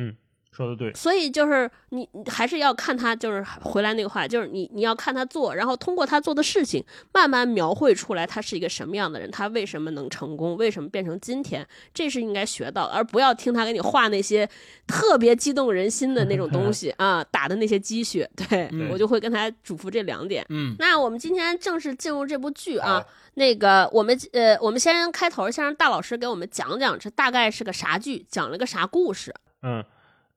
[0.51, 14.49] 说的对，所以就是你你还是要看他，就是回来那个话，就是你你要看他做，然后通过他做的事情，慢慢描绘出来他是一个什么样的人，他为什么能成功，为什么变成今天，这是应该学到的，而不要听他给你画那些
[14.87, 18.29] 特别激动人心的那种东西 啊，打的那些鸡血。
[18.35, 20.45] 对、嗯我就会跟他嘱咐这两点。
[20.49, 29.35] 嗯，那我们今天正式进入这部剧啊，那个我们呃，我们先开头，先让大老师给我们讲讲这大概是个啥剧，讲了个啥故事。
[29.63, 29.85] 嗯，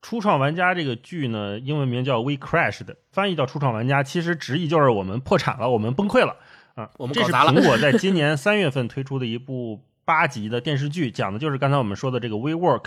[0.02, 6.36] 初创玩家这个剧呢，英文名叫 We Crashed，翻译到初创玩家，其实直译就是我们破产了，我们崩溃了
[6.74, 6.90] 啊。
[6.98, 12.86] 我们搞砸了苹果在今年三月份推出的一部八集的电视剧，讲的就是刚才我们说的这个 WeWork，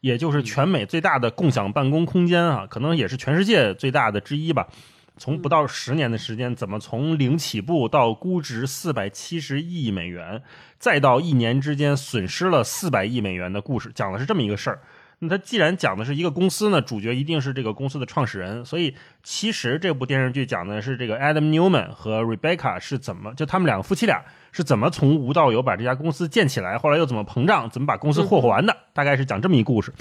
[0.00, 4.68] 也就是全美最大的共享办公空间啊，可能也是全世界最大的之一吧。
[5.18, 10.42] 从不到十年的时间，怎么从零起步到估值四百七十亿美元，
[10.78, 14.80] 再到一年之间损失了四百亿美元的故事，讲的是这么一个事儿。
[15.24, 29.92] 那它既然讲的是一个公司呢，主角一定是这个公司的创始人，所以其实这部电视剧讲的是这个 Adam Newman 和 Rebecca 是怎么，就他们两个夫妻俩是怎么从无到有把这家公司建起来，后来又怎么膨胀，怎么把公司霍霍完的，大概是讲这么一故事。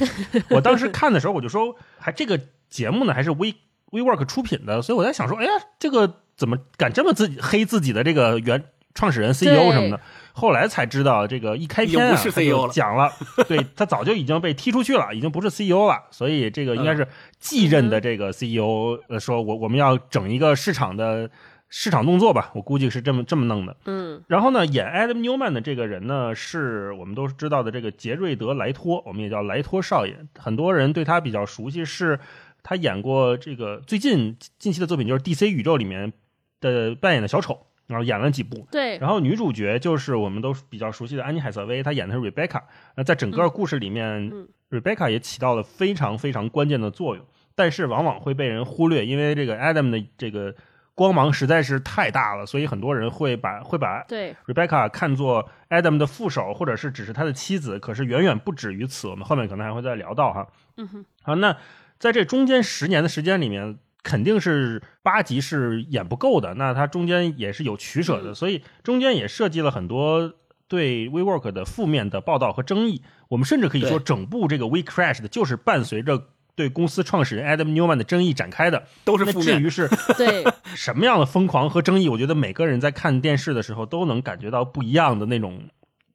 [0.49, 3.53] 我当时看的时候，我就说，还这个节目呢还是 We
[3.91, 9.99] WeWork 出品的，所以我在想说，哎呀，这个怎么敢这么自己黑自己的这个原创始人 CEO 什么的？
[10.33, 13.11] 后来才知道，这个一开篇、不是 CEO 了讲了，
[13.47, 17.07] 对他早就已经被踢出去了，已经不是 CEO 了，所以这个应该是
[17.39, 21.29] 继任的这个 CEO，呃，说我我们要整一个市场的
[21.67, 23.75] 市场动作吧，我估计是这么这么弄的。
[23.85, 30.15] 嗯然后呢，演 Adam Newman 的这个人呢，是我们都知道的这个杰瑞德·莱托，我们也叫莱托少爷。
[30.37, 32.19] 很多人对他比较熟悉，是
[32.63, 36.13] 他演过这个最近近期的作品，就是 DC 宇宙里面
[36.61, 38.65] 的扮演的小丑，然后演了几部。
[38.71, 42.61] 对，然后女主角就是我们都比较熟悉的安妮海瑟薇，她演的是 Rebecca。
[42.95, 47.25] 那在整个故事里面、嗯 r e b e c c a 也起到了非常非常关键的作用，
[47.55, 50.55] 但是往往会被人忽略，因为这个 Adam 的这个
[50.95, 59.09] 光芒实在是太大了，所以很多人会把会把对 Rebecca 看作 Adam 的副手，或者是只是他的妻子，可是远远不止于此。
[59.09, 60.47] 我们后面可能还会再聊到哈。
[60.77, 61.57] 嗯哼，好，那
[61.99, 70.33] 在这中间十年的时间里面，肯定是八集是演不够的，那它中间也是有取舍的，嗯所以中间也设计了很多
[70.67, 73.01] 对 WeWork 的负面的报道和争议。
[73.29, 78.83] 我们甚至可以说，整部这个 We Crashed 就是伴随着对公司创始人 Adam Newman 的争议展开的。
[79.05, 79.57] 都是负面。
[79.57, 79.87] 至于是
[80.17, 80.43] 对，
[80.75, 85.69] 什么样的疯狂和争议，我觉得每个人在看电视的时候都能感觉到不一样的那种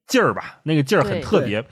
[0.06, 1.64] 劲儿吧，那个劲儿很特别。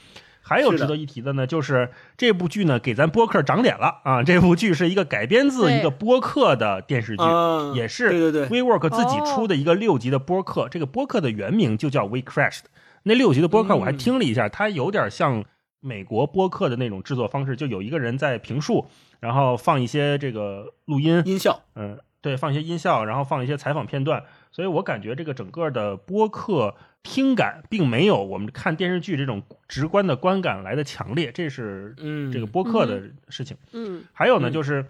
[0.47, 4.23] 还有值得一提的呢，就是这部剧呢给咱播客长脸了啊！
[4.23, 10.69] 这部剧是一个改编自一个播客的电视剧，嗯，也是对对对，WeWork 自己出的一个六集的播客。
[10.69, 12.65] 这个播客的原名就叫 We Crashed。
[13.05, 15.45] 那六集的播客我还嗯听了一下，它有点像
[15.81, 18.87] 美国播客的那种制作方式，就有一个人在评述，
[19.21, 33.59] 然后放一些这个录音，音效嗯，对，放一些音效，然后放一些采访片段，所以我感觉这个整个的播客听感并没有我们看电视剧这种直观的观感来的强烈，这是嗯，这个播客的事情。
[33.73, 34.87] 嗯还有呢，嗯就是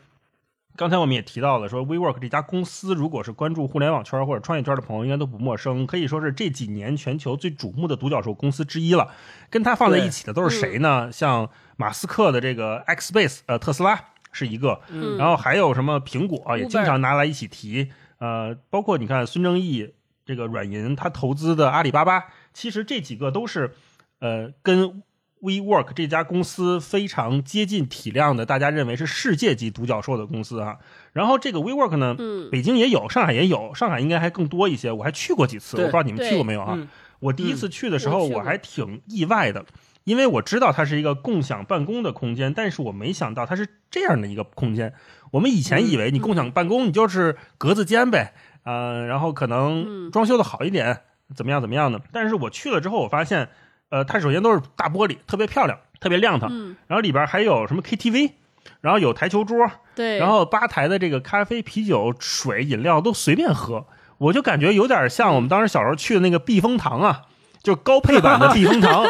[0.77, 9.11] 刚才我们也提到了，说 WeWork 这家公司，如果是关注互联网圈或者创业圈的朋友，应该都不陌生，可以说是这几年全球最瞩目的独角兽公司之一了。
[9.51, 11.11] 跟它放在一起的都是谁呢？
[11.11, 14.01] 像马斯克的这个 X Space，呃，特斯拉
[14.35, 19.95] 是一个，嗯，然后还有什么苹果也经常拿来一起提，呃，包括你看孙正义
[20.27, 23.73] 这个软银他投资的阿里巴巴，其实这几个都是
[24.19, 25.03] 呃跟
[25.41, 30.79] WeWork 这家公司非常接近体量的，大家认为是世界级独角兽的公司啊。
[31.13, 36.75] 然后这个 WeWork 呢，嗯北京也有，上海也有，上海应该还更多一些，我还去过几次，我不知道你们去过没有啊？
[36.77, 36.89] 嗯
[37.21, 39.65] 我第一次去的时候，我我还挺意外的，
[40.05, 44.95] 因为我知道它是一个共享办公的空间，但是我没想到它是这样的一个空间。
[45.33, 50.11] 我们以前以为你共享办公，你就是格子间呗，呃，然后可能嗯。
[50.13, 51.01] 装修的好一点，
[51.35, 52.01] 怎么样怎么样的。
[52.13, 53.49] 但是我去了之后，我发现，
[53.89, 58.33] 呃，它首先都是大玻璃，特别漂亮，特别亮堂，嗯，然后里边还有什么 KTV，
[58.81, 63.87] 然后有台球桌，对，然后吧台的这个咖啡、啤酒、水、饮料都随便喝，
[64.19, 67.23] 我就感觉有点像我们当时小时候去的那个避风塘啊，
[67.65, 69.05] 就高配版的避风塘。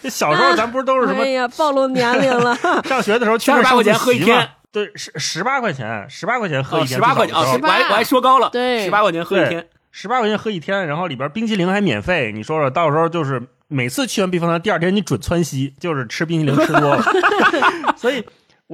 [0.00, 4.48] 这 小时候咱不是都是什么哎呀，暴露年龄了， 上学的时候去那儿38上块钱喝一天？
[4.70, 12.30] 对，十十八块钱，十八块钱喝哦，一天，十八块钱哦，十我还我还说高了，对十八块钱喝一天，十八块钱喝一天，然后里边冰淇淋还免费。
[12.32, 17.02] 你说说，到时候就是每次去完避风塘，第二天你准窜稀，就是吃冰淇淋吃多了。
[17.96, 18.22] 所以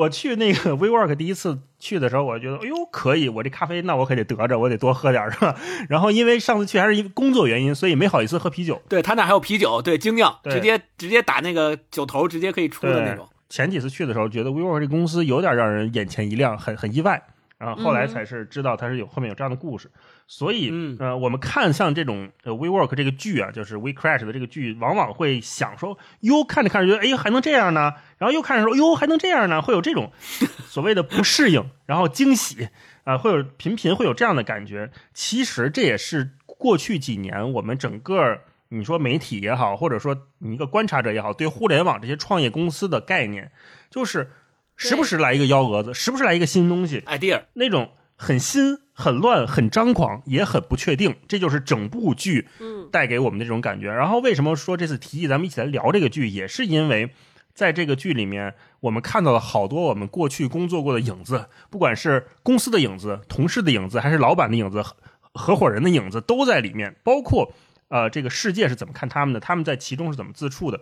[0.01, 5.55] 我去那个 WeWork 第一次去的时候，我觉得，哎呦，可以，我这咖啡那我可得得着，我得多喝点儿是吧？
[5.91, 8.81] 然后因为上次去还是因为工作原因，所以没好意思喝啤酒。
[8.89, 13.29] 对他那还有啤酒，对精酿，对直接直接打那个酒头，直接可以出的那种。
[13.51, 17.23] 前几次去的时候，觉得 WeWork 这公司有点让人眼前一亮，很很意外。
[17.59, 19.91] 然后后来嗯才是知道它是有后面有这样的故事，
[20.33, 27.95] 所以嗯呃，我们看像这种呃 WeWork 这个剧啊，就是 We Crash 的这个剧，往往会想说，哟，看着看着觉得，哎，还能这样呢？
[28.17, 29.61] 然后又看着说，哟，还能这样呢？
[29.61, 30.13] 会有这种
[30.71, 32.69] 所谓的不适应，然后惊喜
[33.03, 34.93] 啊、会有频频会有这样的感觉。
[35.13, 43.51] 其实这也是过去几年我们整个你说媒体也好，或者说你一个观察者也好，对互联网这些创业公司的概念，
[43.91, 44.31] 就是
[44.77, 47.91] 时不时来一个幺蛾子，时不时来一个新东西，idea，那种
[48.23, 51.17] 很新、很乱、很张狂，也很不确定。
[51.27, 53.91] 这就是整部剧嗯带给我们的这种感觉。
[53.91, 57.15] 然后为什么说这次提议咱们一起来聊这个剧，也是因为
[57.55, 64.95] 在这个剧里面，我们看到了好多我们过去工作过的影子，不管是公司的影子、同事的影子，还是老板的影子、合
[65.33, 66.95] 合伙人的影子，都在里面。
[67.03, 67.55] 包括
[67.89, 70.79] 呃，这个世界是怎么看他们的，他们在其中是怎么自处的，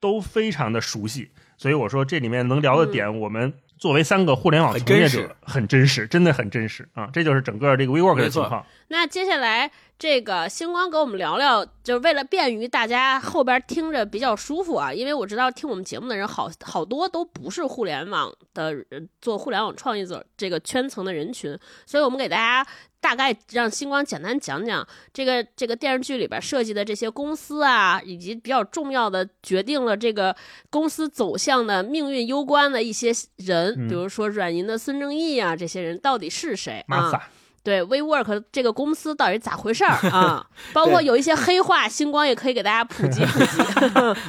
[0.00, 1.30] 都非常的熟悉。
[1.56, 7.10] 所以我说这里面能聊的点，我们作为三个互联网从业者，很真实，真的很真实啊！
[7.12, 8.64] 这就是整个这个 WeWork 的情况。
[8.86, 9.68] 那接下来
[10.02, 18.84] 这个星光给我们聊聊，就是为了便于大家后边听着比较舒服啊，因为我知道听我们节目的人好好多都不是互联网的
[19.20, 22.68] 做互联网创业者这个圈层的人群，所以我们给大家
[23.00, 30.34] 大概让星光简单讲讲这个这个电视剧里边设计的这些公司啊，以及比较重要的决定了这个
[30.68, 37.30] 公司走向的命运攸关的一些人，嗯比如说软银的孙正义啊，这些人到底是谁啊？
[37.62, 40.46] 对 WeWork 这个公司到底咋回事儿 啊？
[40.72, 43.62] 包括有一些黑话，星光也可以给大家普及 普及。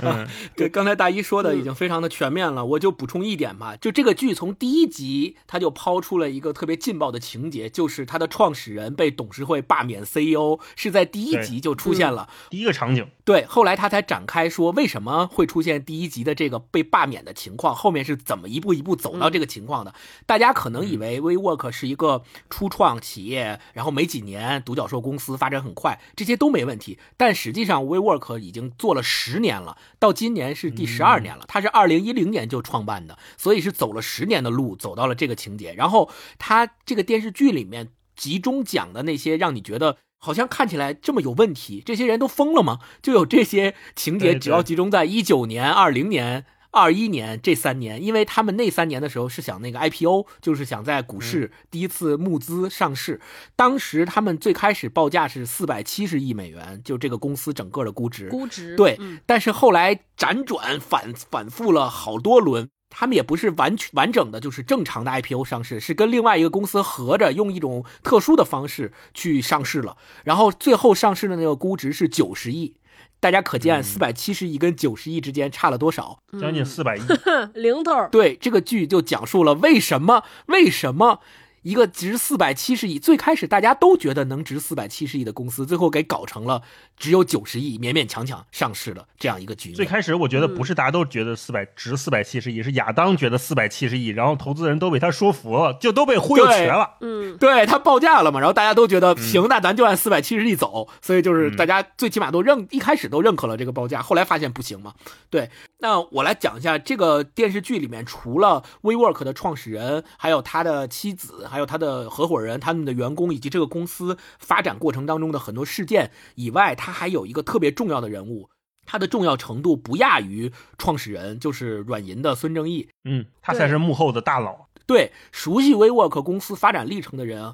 [0.02, 12.30] 嗯，对，刚才大一说的已经非常的全面了，我就补充一点吧，就这个剧从第一集他就抛出了一个特别劲爆的情节，就是他的创始人被董事会罢免 CEO，是在第一集就出现了。
[12.50, 19.94] 第一个场景，对，后来他才展开说为什么会出现第一集的这个被罢免的情况，后面是怎么一步一步走到这个情况的。
[20.26, 27.00] 大家可能以为 WeWork 是一个初创企业，然后没几年独角兽公司发展很快，这些都没问题。
[27.18, 31.46] 但实际上 WeWork 已经做了十年了，到今年是第十二年了。
[31.48, 35.74] 它是二零一零年就创办的，所以是走了十年的路，走到了这个情节。
[35.74, 39.98] 然后他这个电视剧里面集中讲的那些让你觉得。
[40.26, 42.80] 好像看起来这么有问题，这些人都疯了吗？
[43.02, 53.22] 就有这些情节，只要集中在一九年、二零年、二一年这三年，因为他们那三年的时候是想那个 IPO，就是想在股市第一次募资上市。
[53.56, 58.28] 当时他们最开始报价是四百七十亿美元，就这个公司整个的估值。
[58.28, 69.96] 估值对嗯但是后来辗转反反复了好多轮，他们也不是完全完整的，就是正常的 IPO 上市，是跟另外一个公司合着用一种特殊的方式去上市了。
[70.24, 72.76] 然后最后上市的那个估值是九十亿，
[73.24, 76.20] 大家可见嗯四百七十亿跟九十亿之间差了多少。
[76.42, 77.02] 将近四百亿，
[77.56, 78.10] 零头儿。
[78.10, 81.22] 对，这个剧就讲述了为什么为什么。
[81.64, 86.62] 一个值四百七十亿，最开始大家都觉得能值四百七十亿的公司，最后给搞成了
[86.98, 89.76] 只有九十亿，勉勉强强上市的这样一个局面。
[89.76, 96.98] 最开始我觉得不是大家都觉得四百值四百七十亿，是亚当觉得四百七十亿，然后投资人都被他说服了，就都被忽悠瘸了。
[97.02, 104.94] 嗯，对他报价了嘛，然后大家都觉嗯得行，那咱就按四百七十亿走，所以就是大家最起码都认，一开始都认可了这个报价，后来发现不行嘛。
[105.30, 105.50] 对，
[105.80, 118.50] 那我来讲一下这个电视剧里面，除了 WeWork 的创始人，还有他的妻子，还有他的合伙人、他们的员工以及这个公司发展过程当中的很多事件以外，他还有一个特别重要的人物。
[118.88, 122.90] 他的重要程度不亚于创始人，就是软银的孙正义。
[123.04, 124.66] 嗯，他才是幕后的大佬。
[124.88, 127.54] 对熟悉 WeWork 公司发展历程的人，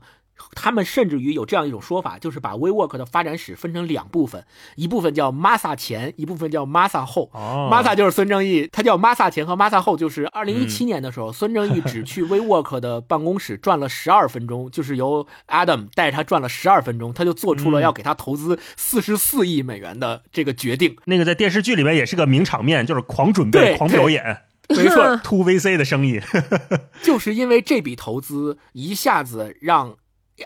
[0.54, 4.44] 他们甚至于有这样一种说法，就是把 WeWork 的发展史分成两部分，
[4.76, 7.30] 一部分叫 Masa 前，一部分叫 Masa 后。
[7.34, 20.96] 哦 Masa 就是孙正义，他叫 Masa 前和 Masa 后，就是二零一七年的时候，孙正义只去 WeWork 的办公室转了十二分钟，就是由 Adam 带着他转了十二分钟，他就做出了嗯要给他投资四十四亿美元的这个决定。
[21.06, 26.22] 那个在电视剧里面也是个名场面，就是狂准备、狂表演，没错，，to VC 的生意。
[27.02, 29.96] 就是因为这笔投资一下子让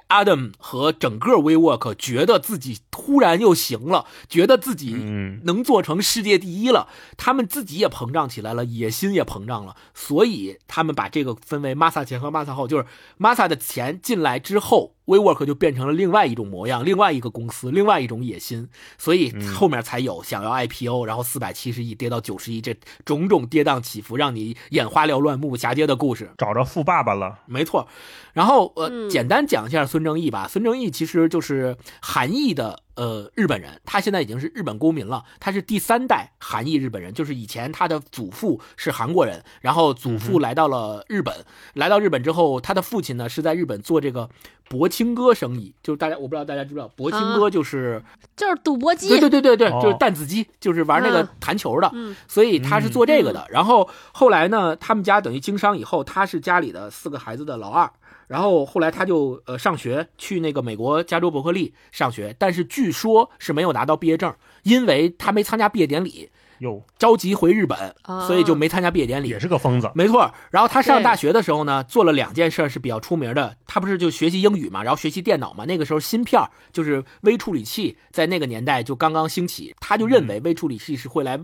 [0.10, 6.88] Adam 和整个 WeWork 觉得自己突然又行了，觉得自己嗯能做成世界第一了，
[7.18, 12.86] 他们自己也膨胀起来了，野心也膨胀了，所以他们把这个分为 Masa 前和 Masa 后，就是
[13.20, 14.96] Masa 的钱进来之后。
[15.06, 22.76] WeWork 就变成了另外一种模样，另外一个公司，另外一种野心，所以后面才有想要 IPO，然后四百七十亿跌到九十亿，这
[23.06, 26.32] 种种跌宕起伏，让你眼花缭乱、目不暇接的故事。
[26.38, 27.88] 找着富爸爸了，没错，
[28.34, 29.10] 然后呃，嗯。
[29.10, 30.47] 简单讲一下孙正义吧。
[30.47, 41.34] 孙正义其实就是韩裔的呃日本人，他现在已经是日本公民了，他是第三代韩裔日本人，就是以前他的祖父是韩国人，然后祖父来到了日本，
[41.74, 44.30] 来到日本之后，他的父亲呢是在日本做这个
[44.70, 48.04] 博清哥生意，就是大家我不知道大家知不知道，博清哥就是、
[48.36, 49.10] 就是赌博机。
[49.10, 51.89] 对对对对对，哦就是弹子机，就是玩那个嗯弹球的。
[51.94, 53.46] 嗯所以他是做这个的。
[53.50, 57.91] 然后后来呢，他们家等于经商以后，他是家里的四个孩子的老二。
[58.34, 66.28] 然后后来他就呃上学，去那个美国加州伯克利上学，但是据说是没有拿到毕业证，因为他没参加毕业典礼，
[66.64, 69.43] 哟，着急回日本，啊所以就没参加毕业典礼也。
[69.43, 69.91] 是个疯子。
[69.93, 73.57] 没错，然后他上大学的时候呢，做了两件事是比较出名的。
[73.68, 75.66] 他不是就学习英语嘛，然后学习电脑嘛。
[75.66, 81.38] 那个时候芯片儿就是微处理器，在那个年代就刚刚兴起，他就认为微处理器是会来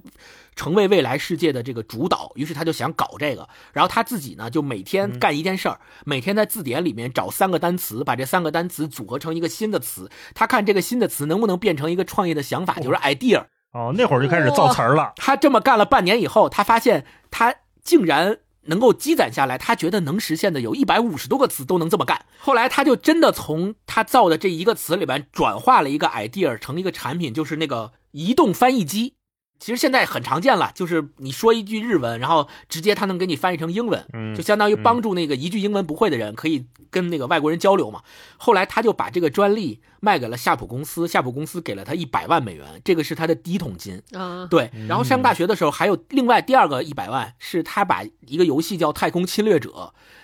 [0.55, 3.45] 成为未来世界的这个主导，于是他就想搞这个。
[3.73, 10.09] 然后他自己呢，就每天干一件事儿，每天在字典里面找三个单词，把这三个单词组合成一个新的词。
[10.33, 13.43] 他看这个新的词能不能变成一个创业的想法，就是 idea。
[13.71, 15.13] 哦，那会儿就开始造词儿了。
[15.15, 17.53] 他这么干了半年以后，他发现他
[17.83, 22.25] 竟然能够积攒下来，他觉得能实现的有一百五十多个词都能这么干。
[22.39, 29.13] 后来他就真的从他造的这一个词里边转化了一个 idea 成一个产品，就是那个移动翻译机。
[29.59, 38.01] 其实现在很常见了，就是你说一句日文，然后直接他能给你翻译成英文，嗯就相当于帮助那个一句英文不会的人可以跟那个外国人交流嘛。
[38.37, 44.01] 后来他就把这个专利卖给了夏普公司，夏普公司给了他一百万美元，这个是他的第一桶金。
[44.13, 49.69] 啊，对，然后上大学的时候还有另外第二个一百万，是他把一个游戏叫《太空侵略者》，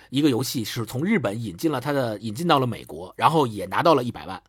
[0.08, 4.42] 一个游戏是从日本引进了他的引进到了美国，然后也拿到了一百万。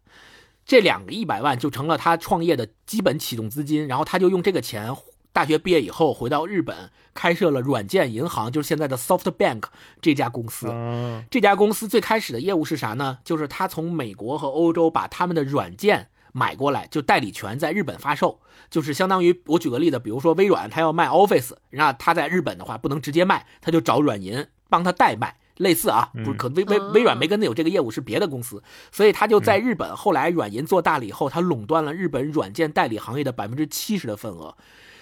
[0.67, 4.93] 这两个一百万就成了他创业的基本启动资金，然后他就用这个钱，
[5.31, 9.63] 大学毕业以后回到日本，开设了软件银行，就是现在的 SoftBank
[10.01, 10.67] 这家公司。
[10.69, 13.19] 嗯这家公司最开始的业务是啥呢？
[13.23, 25.37] 就是他从美国和欧洲把他们的软件买过来，就代理权在日本发售，就是相当于我举个例子，比如说微软他要卖 Office，那他在日本的话不能直接卖，他就找软银帮他代卖。
[25.57, 29.95] 类似啊，不是可微微哦微软没跟他有这个业务，是别的公司，所以他就在日本。
[29.95, 34.55] 后来软银做大了以后，他垄断了日本软件代理行业的百分之七十的份额。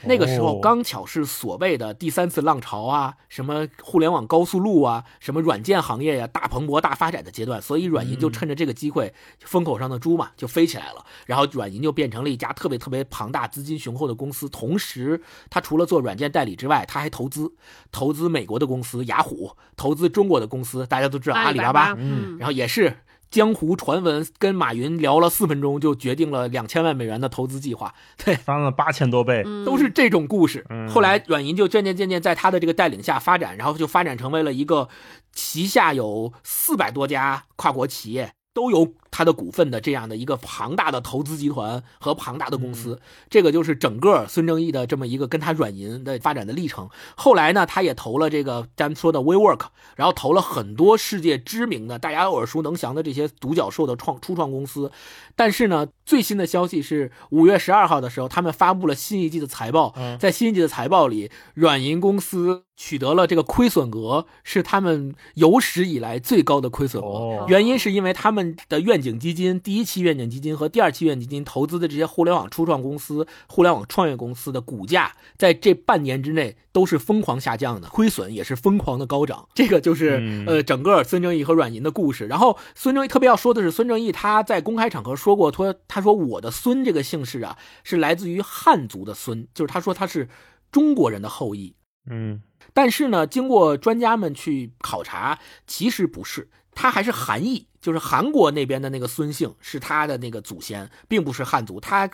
[0.03, 11.05] 那个时候哦刚巧是所谓的第三次浪潮啊，什么互联网高速路啊，什么软件行业呀、大蓬勃、大发展的阶段，所以软银就趁着这个机会，风口上的猪嘛，就飞起来了。
[11.25, 14.47] 然后软银就变成了一家特别特别庞大、资金雄厚的公司。
[14.49, 17.53] 同时，它除了做软件代理之外，它还投资，
[17.91, 22.97] 投资美国的公司雅虎，投资中国的公司，大家都知道阿里巴巴，嗯，然后也是
[23.31, 27.93] 江湖传闻，跟马云聊了四分钟就决定了两千万美元的投资计划。
[28.23, 30.65] 对，翻了八千多倍，嗯都是这种故事。
[30.69, 34.87] 嗯后来软银就渐渐渐渐在他的这个带领下发展，然后就发展成为了一个
[35.33, 38.34] 旗下有四百多家跨国企业。
[38.55, 46.89] 都有他的股份的这样的一个庞大的投资集团和庞大的公司，这个就是整个孙正义的这么一个跟他软银的发展的历程。
[47.17, 49.65] 后来呢，他也投了这个咱们说的 WeWork，
[49.97, 54.89] 然后投了很多世界知名的、大家耳熟能详的这些独角兽的创初创公司。
[55.35, 59.93] 但是呢，最新的消息是五月十二号的时候，他们发布了新一季的财报。
[59.97, 67.07] 嗯在新一季的财报里，软银公司取得了这个亏损额是他们有史以来最高的亏损额。
[67.07, 79.47] 哦原因是因为他们的愿景基金第一期愿景基金和第二期愿景基金投资的这些互联网初创公司、互联网创业公司的股价，在这半年之内都是疯狂下降的，亏损也是疯狂的高涨。
[79.53, 82.27] 这个就是、嗯呃整个孙正义和软银的故事。
[82.27, 90.27] 然后孙正义特别要说的是，孙正义他在公开场合说过，说他说我的孙这个姓氏啊是来自于汉族的孙，就是他说他是
[90.69, 91.73] 中国人的后裔。
[92.11, 92.41] 嗯
[92.73, 101.79] 但是呢，经过专家们去考察，其实不是，他还是韩裔，就是韩国那边的那个孙姓是他的那个祖先，并不是汉族。
[101.79, 102.11] 他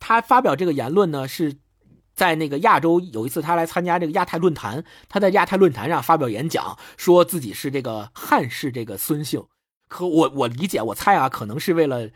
[0.00, 1.54] 他发表这个言论呢，是
[2.12, 9.44] 在那个亚洲有一次他来参加这个亚太论坛，他在亚太论坛上发表演讲，说自己是这个汉氏这个孙姓。
[9.88, 12.10] 可我我理解，我猜啊，可能是为了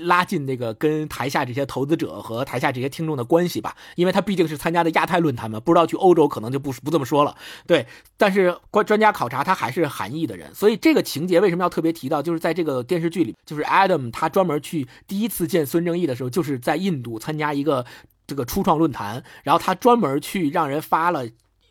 [0.00, 7.34] 拉近那个跟台下这些投资者和台下这些听众的关系吧，因为他毕竟是参加的亚太论坛嘛，不知道去欧洲可能就不不这么说了。
[7.66, 7.86] 对，
[8.16, 12.22] 但是关专家考察他还是韩裔的人，所以这个情节为什么要特别提到？
[12.22, 17.84] 就是在这个电视剧里，就是 Adam 他专门去第一次见孙正义的时候，就是在印度参加一个
[18.26, 21.26] 这个初创论坛，然后他专门去让人发了。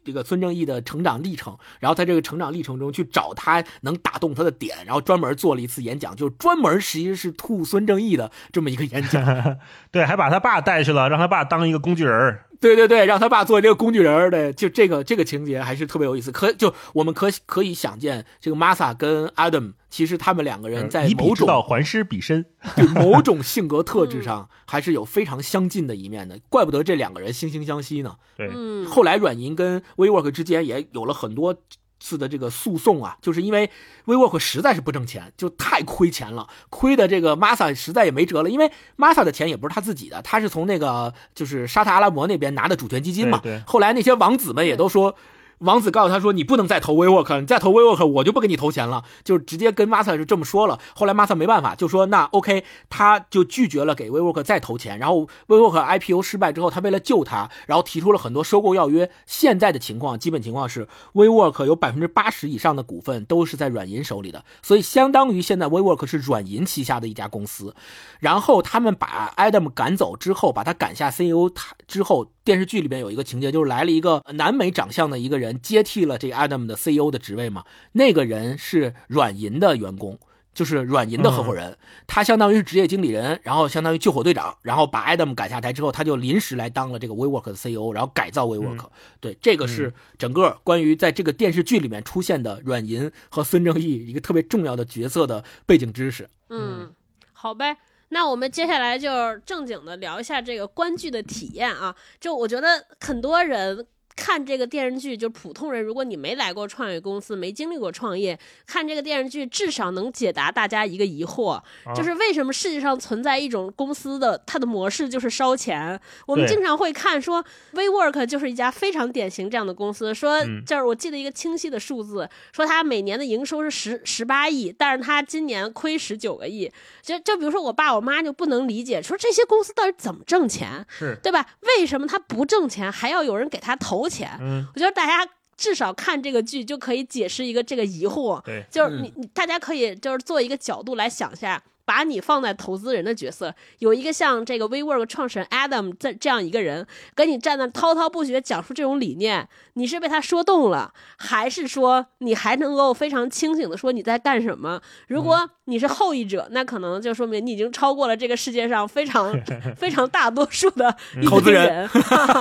[0.07, 9.21] 这个孙正义的成长历程，然后在这个成长历程中去找他能打动他的点，然后专门做了一次演讲，就专门其实是吐孙正义的这么一个演讲。
[9.91, 12.39] 对，还把他爸带去了，让他爸当一个工具人。
[12.59, 16.31] 对对对，让他爸做这个工具人儿的，就这个这个情节还是特别有意思。
[16.31, 22.45] 可就我们可可以想见，这个 Masa 跟 Adam 其实他们两个人在以某种还施彼身。
[22.75, 28.15] 对某种性格特质上还是有非常相近的一面的，怪不得这两个人惺惺相惜呢。
[28.35, 31.55] 对，嗯，后来软银跟 WeWork 之间也有了很多
[31.99, 33.69] 次的这个诉讼啊，就是因为
[34.05, 38.49] WeWork 实在是不挣钱，就太亏钱了，亏的这个 Masa 实在也没辙了。
[38.49, 43.39] 因为 Masa 的钱也不是他自己的，他是从那个就是沙特阿拉伯那边拿的主权基金嘛。
[43.43, 45.15] 对对后来那些王子们也都说。
[45.59, 50.79] 王子告诉他说：“你不能再投 WeWork，你再投 WeWork，我就不给你投钱了。”就直接跟 Masa 就这么说了。
[50.95, 54.99] 后来 Masa 没办法，就说：“那 OK，他就拒绝了给 WeWork 再投钱。
[54.99, 59.09] 然后 WeWork IPO 失败之后，他为了救他，然后提出了很多收购要约。
[59.25, 67.75] 现在的情况，基本情况是 WeWork 有百分之八十以上的股份都是在软银手里的，所以相当于现在 WeWork 是软银旗下的一家公司。
[68.19, 77.65] 然后他们把 Adam 赶走之后，把他赶下 CEO 他之后，电视剧里边有一个情节，就是来了一个南美长相的一个人接替了这个 Adam 的 CEO 的职位嘛。
[77.91, 80.17] 那个人是软银的员工，
[80.53, 81.77] 就是软银的合伙人，
[82.07, 88.85] 他相当于是职业经理人，然后相当于救火队长，然后把 Adam 赶下台之后，他就临时来当了这个 WeWork 的 CEO，然后改造 WeWork、
[89.19, 96.29] 对，这个是整个关于在这个电视剧里面出现的软银和孙正义一个特别重要的角色的背景知识。
[96.49, 96.93] 嗯，
[97.33, 97.75] 好呗。
[98.09, 101.95] 那我们接下来就正经的聊一下这个观剧的体验啊。
[102.19, 103.87] 就我觉得很多人。
[104.17, 111.61] 看这个电视剧，就普通人，如果你没来过创业公司，没经历过创业，看这个电视剧，至少能解答大家一个疑惑，
[111.95, 115.97] 就是为什么世界上存在一种公司的它的模式就是烧钱。
[116.25, 126.71] 我们经常会看说，WeWork 就是一家非常典型这样的公司，说就是我记得一个清晰的数字，说它每年的营收是十十八亿，但是它今年亏十九个亿。
[127.03, 131.45] 就就比如说我爸我妈就不能理解，说这些公司到底怎么挣钱，是对吧？
[131.77, 134.06] 为什么他不挣钱还要有人给他投？
[134.09, 141.61] 钱，嗯，我觉得大家至少看这个剧就可以解释一个这个疑惑，对，就是你你大家可以就是做一个角度来想一下。
[141.87, 146.85] 把你放在投资人的角色，有一个像这个 WeWork 创始人 Adam 这这样一个人，
[147.15, 154.81] 跟你站那滔滔不绝讲述这种理念，你是被他说动了，还是说你还能够非常清醒的说你在干什么？
[155.07, 159.33] 如果你是后一者，那可能就说明你已经超过了这个世界上非常
[159.77, 160.93] 非常大多数的
[161.25, 161.89] 投资人。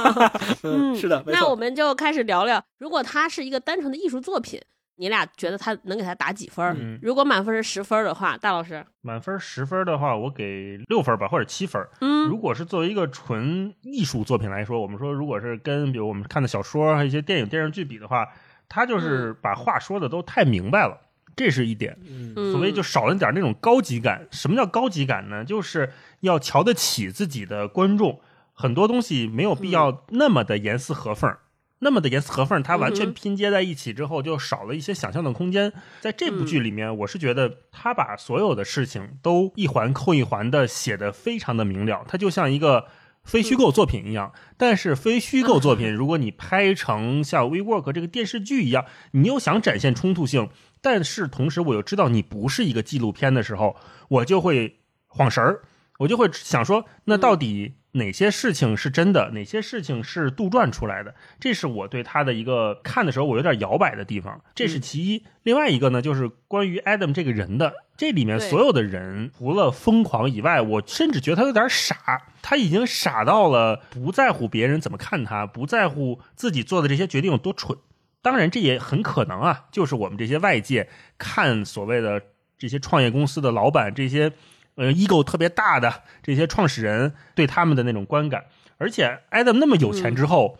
[0.64, 1.22] 嗯，是的。
[1.28, 4.60] 那我们就开始聊聊，如果它是一个单纯的艺术作品。
[4.96, 6.98] 你俩觉得他能给他打几分？
[7.02, 11.86] 如果满分是十分的话，大老师满分十分的话，我给六分吧，或者七分。
[12.00, 18.26] 嗯，如果是作为一个纯艺术作品来说，我们说如果是跟比如我们看的小说还有一些电影电视剧比的话，
[18.68, 20.98] 他就是把话说的都太明白了，
[21.36, 21.98] 这是一点。
[22.08, 24.26] 嗯，所谓就少了点那种高级感。
[24.30, 25.44] 什么叫高级感呢？
[25.44, 28.20] 就是要瞧得起自己的观众，
[28.54, 31.36] 很多东西没有必要那么的严丝合缝。
[31.80, 35.72] 那么的严丝合缝，它完全拼接在一起之后，就少了一些想象的空间。
[36.00, 42.86] 在这部剧里面，我是觉得他把所有的事情都一环扣一环的写的非常的明了，它就像一个
[43.24, 44.32] 非虚构作品一样。
[44.56, 50.48] 但是非虚构作品， 如果你拍成像《WeWork》这个电视剧一样，你又想展现冲突性，
[50.80, 53.76] 但是同时我又知道你不是一个纪录片的时候，
[54.08, 55.60] 我就会晃神儿，
[55.98, 57.74] 我就会想说，那到底？
[57.96, 61.14] 哪些事情是真的，哪些事情是杜撰出来的？
[61.40, 64.40] 这是我对他的一个看的时候，我有点摇摆的地方。
[64.54, 65.24] 这是其一。
[65.42, 72.22] 另外一个呢，就是关于 Adam 这个人的，这里面所有的人除了疯狂以外，我甚至觉得他有点傻。
[72.42, 77.76] 他已经傻到了不在乎别人怎么看他，不在乎自己做的这些决定有多蠢。
[78.22, 80.88] 当然，这也很可能啊，就是我们这些外界
[81.18, 82.22] 看所谓的
[82.58, 84.32] 这些创业公司的老板这些。
[84.76, 88.44] 呃，ego 特别大的这些创始人对他们的那种观感，
[88.78, 90.58] 而且 Adam 那么有钱之后，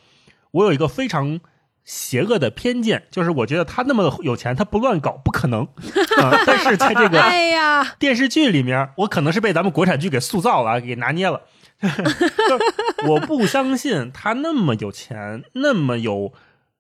[0.51, 1.41] 我有一个非常
[1.85, 6.43] 邪恶的偏见，就是我觉得他那么有钱，他不乱搞不可能啊。
[6.47, 7.23] 但是在这个
[7.99, 11.43] 电视剧里面，我可能是被咱们国产剧给塑造了，给拿捏了。
[13.07, 16.33] 我不相信他那么有钱、那么有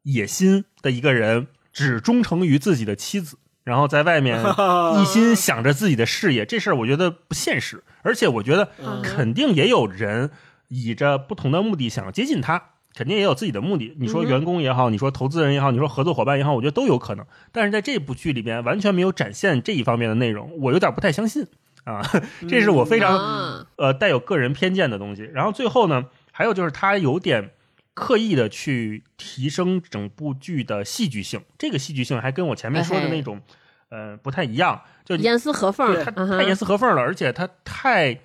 [0.05, 3.37] 野心的一个人，只忠诚于自己的妻子。
[3.67, 4.41] 然后在外面
[5.03, 8.69] 一心想着自己的事业，这事儿我觉得不现实，而且我觉得
[9.03, 10.31] 肯定也有人
[10.69, 12.63] 以着不同的目的想要接近他，
[12.95, 13.97] 肯定也有自己的目的。
[13.99, 17.27] 你说员工也好，你说投资人也好，你说合作伙伴也好，我觉得都有可能。
[17.51, 21.45] 但是在这部剧里边完全没有展现这一方面的内容，我有点不太相信
[21.83, 22.01] 啊，
[22.49, 25.29] 这是我非常呃带有个人偏见的东西。
[25.35, 27.51] 然后最后呢，还有就是他有点。
[27.97, 33.41] 刻意的去提升整部剧的戏剧性，这个戏剧性还跟我前面说的那种，
[33.89, 38.21] 呃，不太一样，就严丝合缝，它太严丝合缝了，而且它太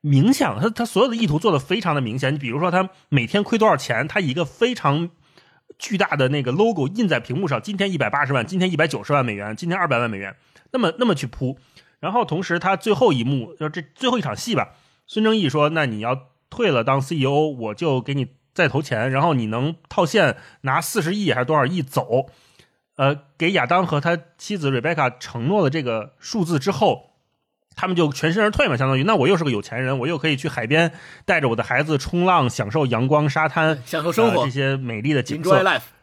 [0.00, 2.32] 明显了，它它所有的意图做的非常的明显。
[2.32, 5.10] 你比如说，他每天亏多少钱，他一个非常
[5.78, 10.34] 巨大的那个 logo 印在屏幕上，今天一百八十万，今天一百九十万美元，今天二百万美元，
[10.72, 11.58] 那么那么去铺，
[11.98, 22.26] 然后同时他最后一幕就这最后一场戏吧，孙正义说：“那你要退了当 CEO，我就给你。”再投钱，然后你能套现拿四十亿还是多少亿走？
[22.96, 27.12] 呃，给亚当和他妻子瑞贝卡承诺了这个数字之后，
[27.74, 30.92] 他们就全身而退嘛，相当于那我又是个有钱人，我又可以去海边
[31.24, 35.62] 带着我的孩子冲浪，享受阳光、沙滩、享受生活这些美丽的景色。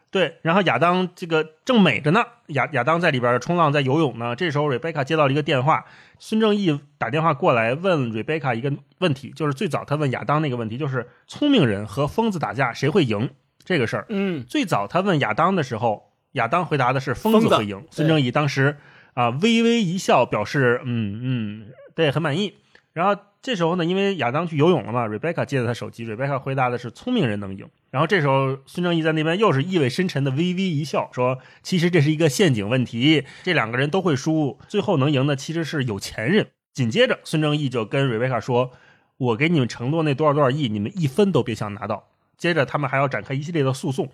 [0.09, 4.35] 对，然后亚当这个正美着呢，亚亚当在里边冲浪，在游泳呢。
[4.35, 5.85] 这时候瑞贝卡接到了一个电话，
[6.17, 13.29] 孙正义打电话过来问瑞贝卡一个问题，就是最早他问亚当那个问题，就是聪明人和疯子打架谁会赢
[13.63, 14.05] 这个事儿。
[14.07, 17.85] 嗯，最早他问亚当的时候，亚当回答的是疯子会赢。
[17.91, 18.77] 孙正义当时
[19.13, 22.55] 啊微微一笑，表示嗯嗯，对，很满意。
[22.93, 27.69] 然后这时候呢，因为亚当去游泳了嘛，瑞贝卡接了他手机，瑞贝卡回答的是聪明人能赢。
[27.91, 36.47] 然后这时候孙正义在那边又是意味深沉的微微一笑，说其实这是一个陷阱问题，这两个人都会输，最后能赢的其实是有钱人。
[36.73, 38.71] 紧接着孙正义就跟瑞贝卡说
[39.17, 44.09] ：“我给你们承诺那多少多少亿，你们一分都别想拿到。”接着他们还要展开一系列的诉讼。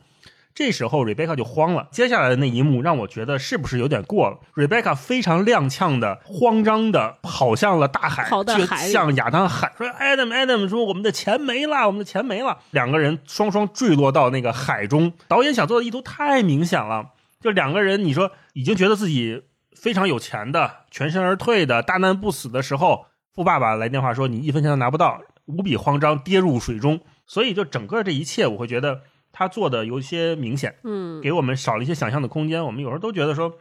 [0.55, 15.13] 这时候 Rebecca 就慌了，接下来的那一幕让我觉得是不是有点过了？Rebecca 非常踉跄的、慌张的跑向了大海，去跑到海向亚当喊说：“Adam Adam，说我们的钱没了，我们的钱没了。”两个人双双坠落到那个海中。
[15.27, 17.07] 导演想做的意图太明显了，
[17.41, 19.41] 就两个人，你说已经觉得自己
[19.75, 26.99] 非常有钱的、全身而退的、大难不死的时候，富爸爸来电话说你一分钱都拿不到，无比慌张，跌入水中。
[27.25, 29.01] 所以就整个这一切，我会觉得
[29.33, 32.63] 他做的有一些明显，嗯给我们少了一些想象的空间。
[32.63, 33.57] 我们有时候都觉得说，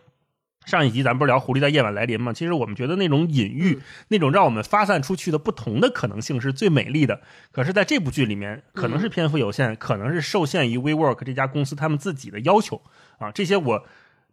[0.67, 2.33] 上一集咱不是聊狐狸在夜晚来临吗？
[2.33, 7.21] 其实我们觉得那种隐喻，那种让我们发散出去的不同的可能性是最美丽的。
[7.51, 12.81] 可是，在这部剧里面，可能是篇幅有限，可能是受限于 WeWork 这家公司他们自己的要求
[13.19, 13.85] 啊，这些我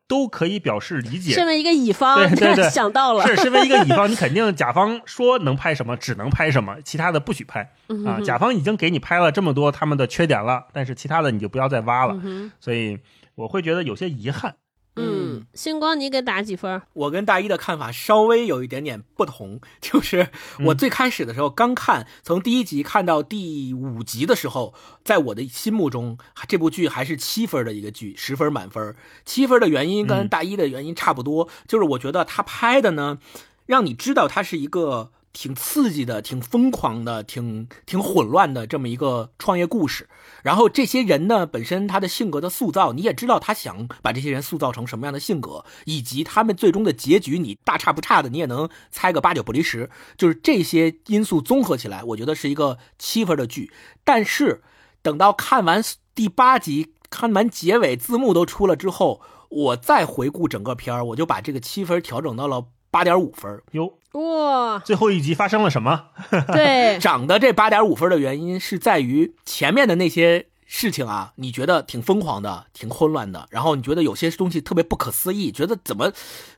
[0.10, 1.34] 都可以表示理解。
[1.34, 7.72] 身为一个乙方，对对 对想到了，是，身为一个乙方，你肯定甲方说能拍什么，只能拍什么，其他的不许拍
[8.06, 8.20] 啊。
[8.22, 12.20] 甲方已经给你拍了这么多他们的缺点了，但是其他的你就不要再挖了。
[12.60, 12.98] 所以
[13.36, 14.56] 我会觉得有些遗憾。
[14.96, 16.82] 嗯，星光你给打几分？
[16.94, 20.30] 我跟大一的看法稍微有一点点不同， 就是
[20.66, 24.74] 我最开始的时候刚看，从第一集看到第五集的时候，
[25.04, 26.18] 在我的心目中，
[26.48, 28.96] 这部剧还是七分的一个剧，十分满分。
[29.26, 33.20] 七分的原因跟嗯大一的原因差不多，就是我觉得他拍的呢，
[33.66, 40.10] 让你知道它是一个挺刺激的、挺疯狂的、挺挺混乱的这么一个创业故事。
[40.44, 49.90] 然后这些人呢，本身他的性格的塑造，你也知道他想把这些人塑造成什么样的性格，以及他们最终的结局，你大差不差的，你也能猜个八九不离十。
[50.18, 53.72] 就是这些因素综合起来，我觉得是一个七分的剧。
[54.04, 54.62] 但是
[55.02, 55.84] 等到看完
[56.14, 63.62] 第八集，看完结尾，字幕都出了之后，我再回顾整个片儿，我就把这个七分调整到了八点五分。
[63.72, 66.06] 哟，哇，最后一集发生了什么？
[66.54, 76.12] 对，涨的这八点五分的原因是在于前面的那些事情啊，你觉得挺疯狂的，挺混乱的，然后你觉得有些东西特别不可思议，觉得怎么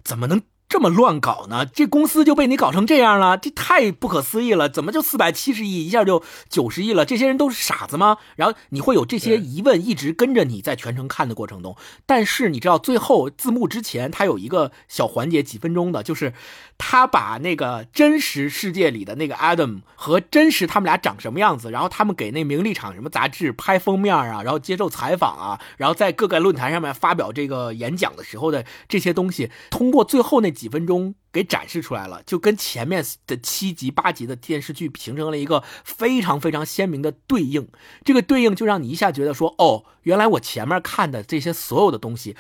[0.04, 1.66] 怎么能这么乱搞呢？
[1.66, 4.70] 这公司就被你搞成这样了，这太不可思议了！
[4.70, 7.04] 怎么就四百七十亿一下就九十亿了？
[7.04, 8.16] 这些人都是傻子吗？
[8.38, 16.32] 然后你会有这些疑问一直跟着你在全程看的过程中，但是你知道最后字幕之前，他有一个小环节，几分钟的，就是
[16.78, 37.68] 他把那个真实世界里的那个 Adam 和真实他们俩长什么样子，然后他们给那名利场什么杂志拍封面啊，然后接受采访啊，然后在各个论坛上面发表这个演讲的时候的这些东西，通过最后那几分钟给展示出来了，就跟前面的七集八集的电视剧形成了一个非常非常鲜明的对应。
[38.06, 42.36] 这个对应就让你一下觉得说，哦，原来我前面看的这些所有的东西。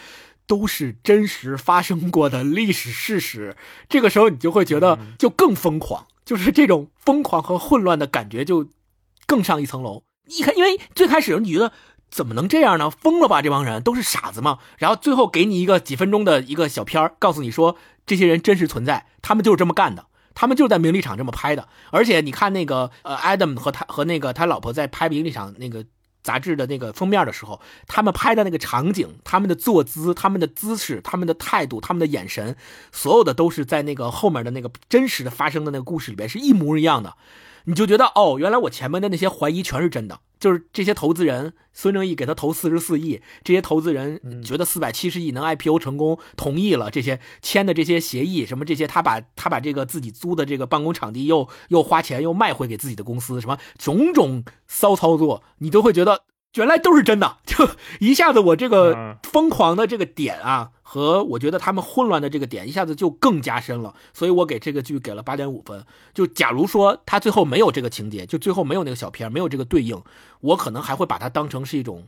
[0.47, 3.55] 都是真实发生过的历史事实，
[3.87, 8.67] 这个时候你就会觉得就更疯狂，就是这种疯狂和混乱的感觉就
[9.25, 10.03] 更上一层楼。
[10.27, 11.71] 一看，因为最开始你觉得
[12.09, 12.89] 怎么能这样呢？
[12.91, 14.59] 疯了吧，这帮人都是傻子吗？
[14.77, 20.05] 然后最后给你一个几分钟的一个小片儿，告诉你说这些人真实存在，他们就是这么干的。
[20.33, 25.83] 他们就是在名利场这么拍的，而且你看那个呃，Adam 和他和那个他老婆在拍名利场那个
[26.23, 32.55] 杂志的那个封面的时候，他们拍的那个场景、他们的坐姿、他们的姿势、他们的态度、他们的眼神，
[32.93, 37.13] 所有的都是在那个后面的那个真实的发生的那个故事里边是一模一样的。
[37.65, 56.23] 你就觉得哦，原来我前面的那些怀疑全是真的，就是这些投资人孙正义给他投四十四亿，这些投资人觉得四百七十亿能 IPO 成功，同意了这些签的这些协议，什么这些他把他把这个自己租的这个办公场地又又花钱又卖回给自己的公司，什么种种骚操作，你都会觉得
[56.55, 65.85] 原来都是真的， 就一下子我这个嗯疯狂的这个点啊，和我觉得他们混乱的这个点一下子就更加深了，所以我给这个剧给了八点五分。
[66.13, 70.01] 就假如说他最后没有这个情节，就最后没有那个小片，没有这个对应，
[70.41, 72.07] 我可能还会把它当成是一种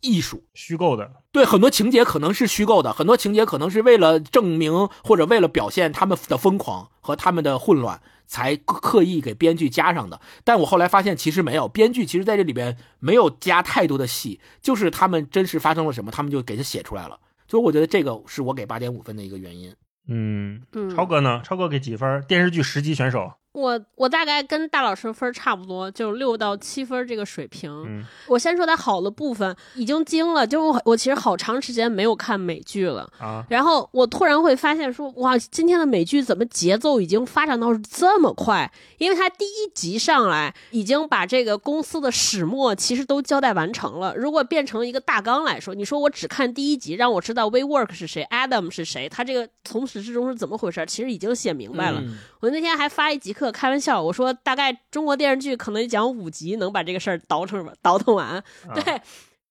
[0.00, 0.44] 艺术。
[0.54, 10.20] 虚构的，对，很多情节可能是虚构的，很多情节可能是为了证明或者为了表现他们的疯狂和他们的混乱，才刻意给编剧加上的。
[10.44, 17.18] 但我后来发现，其实没有，编剧其实在这里边没有加太多的戏，就是他们真实发生了什么，他们就给它写出来了。
[17.48, 19.74] 所以我觉得这个是我给八点五分的一个原因。
[20.06, 21.40] 嗯，嗯超哥呢？
[21.44, 22.22] 超哥给几分？
[22.28, 27.70] 电视剧十级选手，我我大概跟大老师分差不多，就六到七分这个水平。
[27.86, 33.10] 嗯我先说它好的部分，已经惊了，就我我其实好长时间没有看美剧了。
[33.18, 38.70] 啊，然后我突然会发现说，哇，今天的美剧怎么节奏已经发展到这么快？
[38.98, 44.14] 因为它第一集上来已经把这个公司的始末其实都交代完成了。
[44.14, 52.00] 如果变成一个大纲来说，你说我只看第一集，让我知道 WeWork 是谁，Adam 是谁，他这个从始至终是怎么回事，其实已经写明白了。
[52.00, 58.42] 嗯我那天还发一集课开玩笑，我说大概中国电视剧可能讲五集能把这个事儿倒腾倒腾完。
[58.74, 59.00] 对，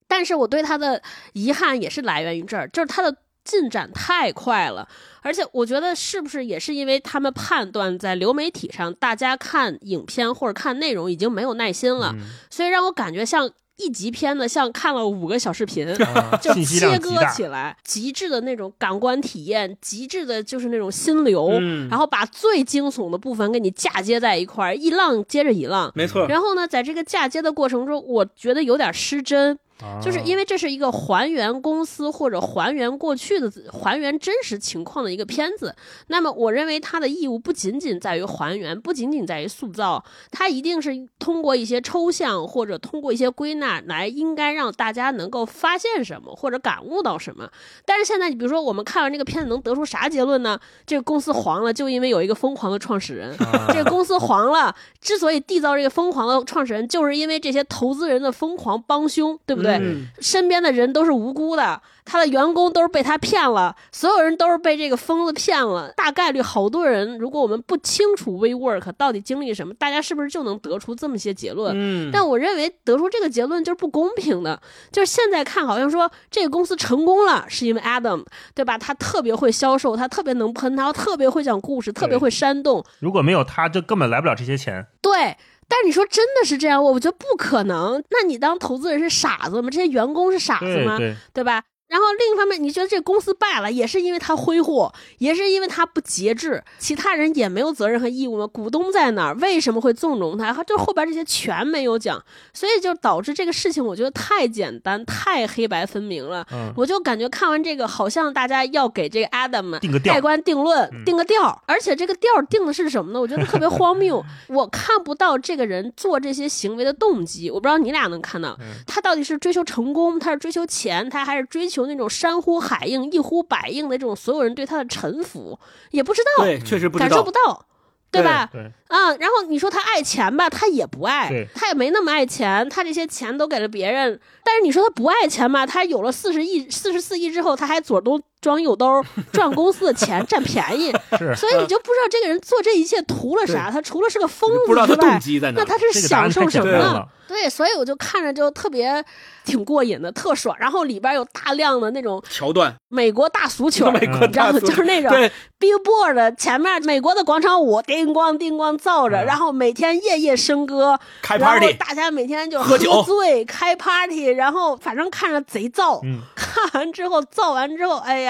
[0.07, 1.01] 但是我对他的
[1.33, 4.88] 遗憾也是来源于这儿，就是他的进展太快了，
[5.21, 15.88] 而且我觉得是不是也是因为他们判断在流媒体上，大家看影片或者看内容已经没有耐心了，嗯所以让我感觉像一集片子，像看了五个小视频。
[16.13, 17.11] 啊就切割。
[17.34, 25.91] 起来，极致的那种感官体验，极致的就是那种心流，嗯然后把最惊悚的部分给你嫁接在一块儿，一浪接着一浪。
[25.95, 35.75] 没错，然后呢，在这个嫁接的过程中，我觉得有点失真，啊就是因为这是一个还原公司或者还原过去的、还原真实情况的一个片子。
[36.07, 47.49] 那么，我认为它的义务不仅仅在于还原，不仅仅在于塑造，它一定是通过一些抽象或者通过一些归纳来，应该让大家能够发现什么或者感悟到什么。
[47.86, 50.59] 但是现在，你比如说我们看完这个片子，能得出啥结论呢？
[50.86, 53.36] 这个公司黄了，就因为有一个疯狂的创始人。
[53.38, 59.66] 啊这个公司黄了，之所以缔造这个疯狂的创始人，就是因为这些投资人的疯狂帮凶，对不对？
[59.74, 65.91] 嗯身边的人都是无辜的，他的员工都是被他骗了，所有人都是被这个疯子骗了。
[65.95, 71.74] 大概率好多人，如果我们不清楚 WeWork 到底经历什么，大家是不是就能得出这么些结论？
[71.76, 74.59] 嗯，但我认为得出这个结论就是不公平的，
[74.91, 78.78] 就是现在看好像说这个公司成功了，是因为 Adam 对吧？
[78.78, 84.86] 他特别会销售，他特别能喷，他特别会讲故事，特别会煽动，如果没有他，就根本来不了这些钱。
[85.01, 85.36] 对。
[85.68, 88.03] 但你说真的是这样，我觉得不可能。
[88.09, 89.70] 那你当投资人是傻子吗？
[89.70, 90.97] 这些员工是傻子吗？
[90.97, 91.63] 对对，对吧？
[91.88, 98.45] 然后另一方面，你觉得这公司败了，也是因为他挥霍，也是因为他不节制，其他人也没有责任和义务吗？
[98.47, 99.35] 股东在哪儿？
[99.35, 100.53] 为什么会纵容他？
[100.65, 102.21] 就后边这些全没有讲，
[102.53, 106.45] 所以就导致这个事情，我觉得太简单，太黑白分明了。
[106.51, 113.21] 嗯，我就感觉看完这个，好像大家要给这个 Adam 定个调盖棺定论嗯，定个调儿，而且这个调定的是什么呢？
[113.21, 117.49] 我觉得特别荒谬， 我看不到这个人做这些行为的动机。
[117.49, 125.59] 我不知道你俩能看到，嗯他到底是追求成功，他是追求钱，他还是追求那种山呼海应、一呼百应的这种所有人对他的臣服，
[125.91, 127.65] 也不知道，对，确实不知道感受不，到。
[128.09, 128.49] 对吧？
[128.49, 134.17] 对，啊、然后你说他爱钱吧，他也不爱，他也没那么爱钱，他这些钱都给了别人。
[134.45, 140.91] 但是你说他不爱钱吧，他有了四十亿、四十四亿之后，他还左兜装右兜， 赚公司的钱，占便宜。
[141.17, 143.69] 是所以你就不知道这个人做这一切图了啥？
[143.71, 145.65] 他除了是个疯子不知道他之外动，机在哪那。
[145.65, 147.03] 他是享受什么呢？
[147.27, 149.03] 对，所以我就看着就特别
[149.43, 150.55] 挺过瘾的，特爽。
[150.57, 154.53] 然后里边有大量的那种桥段，美国大俗曲儿， 美国你知道吗？
[154.53, 155.29] 大俗就是那种对
[155.59, 165.99] ，Billboard 前面美国的广场舞叮咣叮咣造着，嗯然后每天夜夜笙歌，开然后 party，大家每天就喝醉开 party，然后反正看着贼燥。
[166.05, 168.26] 嗯，看完之后造完之后，哎呀，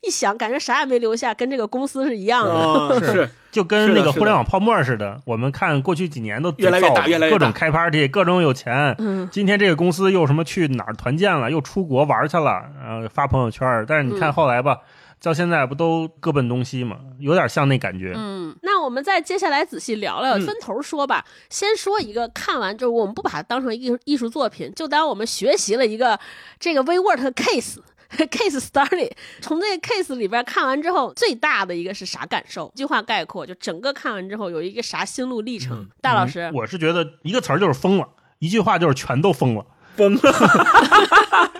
[0.00, 2.50] 一想感觉啥也没留下，跟这个公司是一样的。
[2.52, 8.94] 哦，是 是， 就跟那个互联网泡沫似的，我们看过去几年都越来越大越来越大各种开 party，各种有钱。
[8.98, 13.84] 嗯，今天这个公司又什么去哪儿团建了，又出国玩去了，然呃，发朋友圈。
[13.88, 14.78] 但是你看嗯后来吧，
[15.22, 18.12] 到现在不都各奔东西嘛，有点像那感觉。
[18.14, 21.24] 嗯，那我们再接下来仔细聊聊，嗯分头说吧。
[21.48, 26.18] 先说一个，看完就是我们不把它当成艺术艺术作品，就当我们学习了一个
[26.60, 27.78] 这个 WeWork 的 case。
[28.30, 32.70] case study，从这个 case 里边看完之后，最大的一个是啥感受？
[32.74, 35.88] 一句话概括，就整个看完之后有一个啥心路历程？
[36.00, 39.66] 大老师，嗯我是觉得一个词儿就是疯了，一句话就是全都疯了。
[39.96, 40.20] 疯了，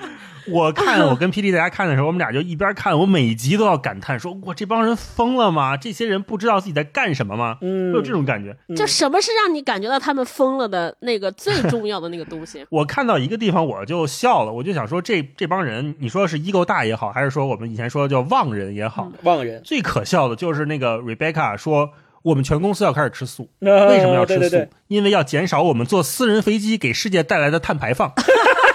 [0.48, 5.76] 我看我跟 PD 大家看的时候，我们俩就一边看，我每集都要感叹说：“哇，这帮人疯了吗？
[5.76, 8.56] 这些人不知道自己在干什么吗？”嗯有这种感觉。
[8.74, 12.64] 就什么是让你感觉到他们疯了的那个最重要的那个东西？
[12.70, 21.90] 我看到一个地方我就笑了，我就想说这这帮人，你说是 ego 大也好，还是说我们以前说叫妄人也好，忘人，最可笑的就是那个 Rebecca 说。
[22.22, 24.40] 我们全公司要开始吃素，为为什么要吃素？
[24.40, 28.12] 对对对，因为要减少我们坐私人飞机给世界带来的碳排放。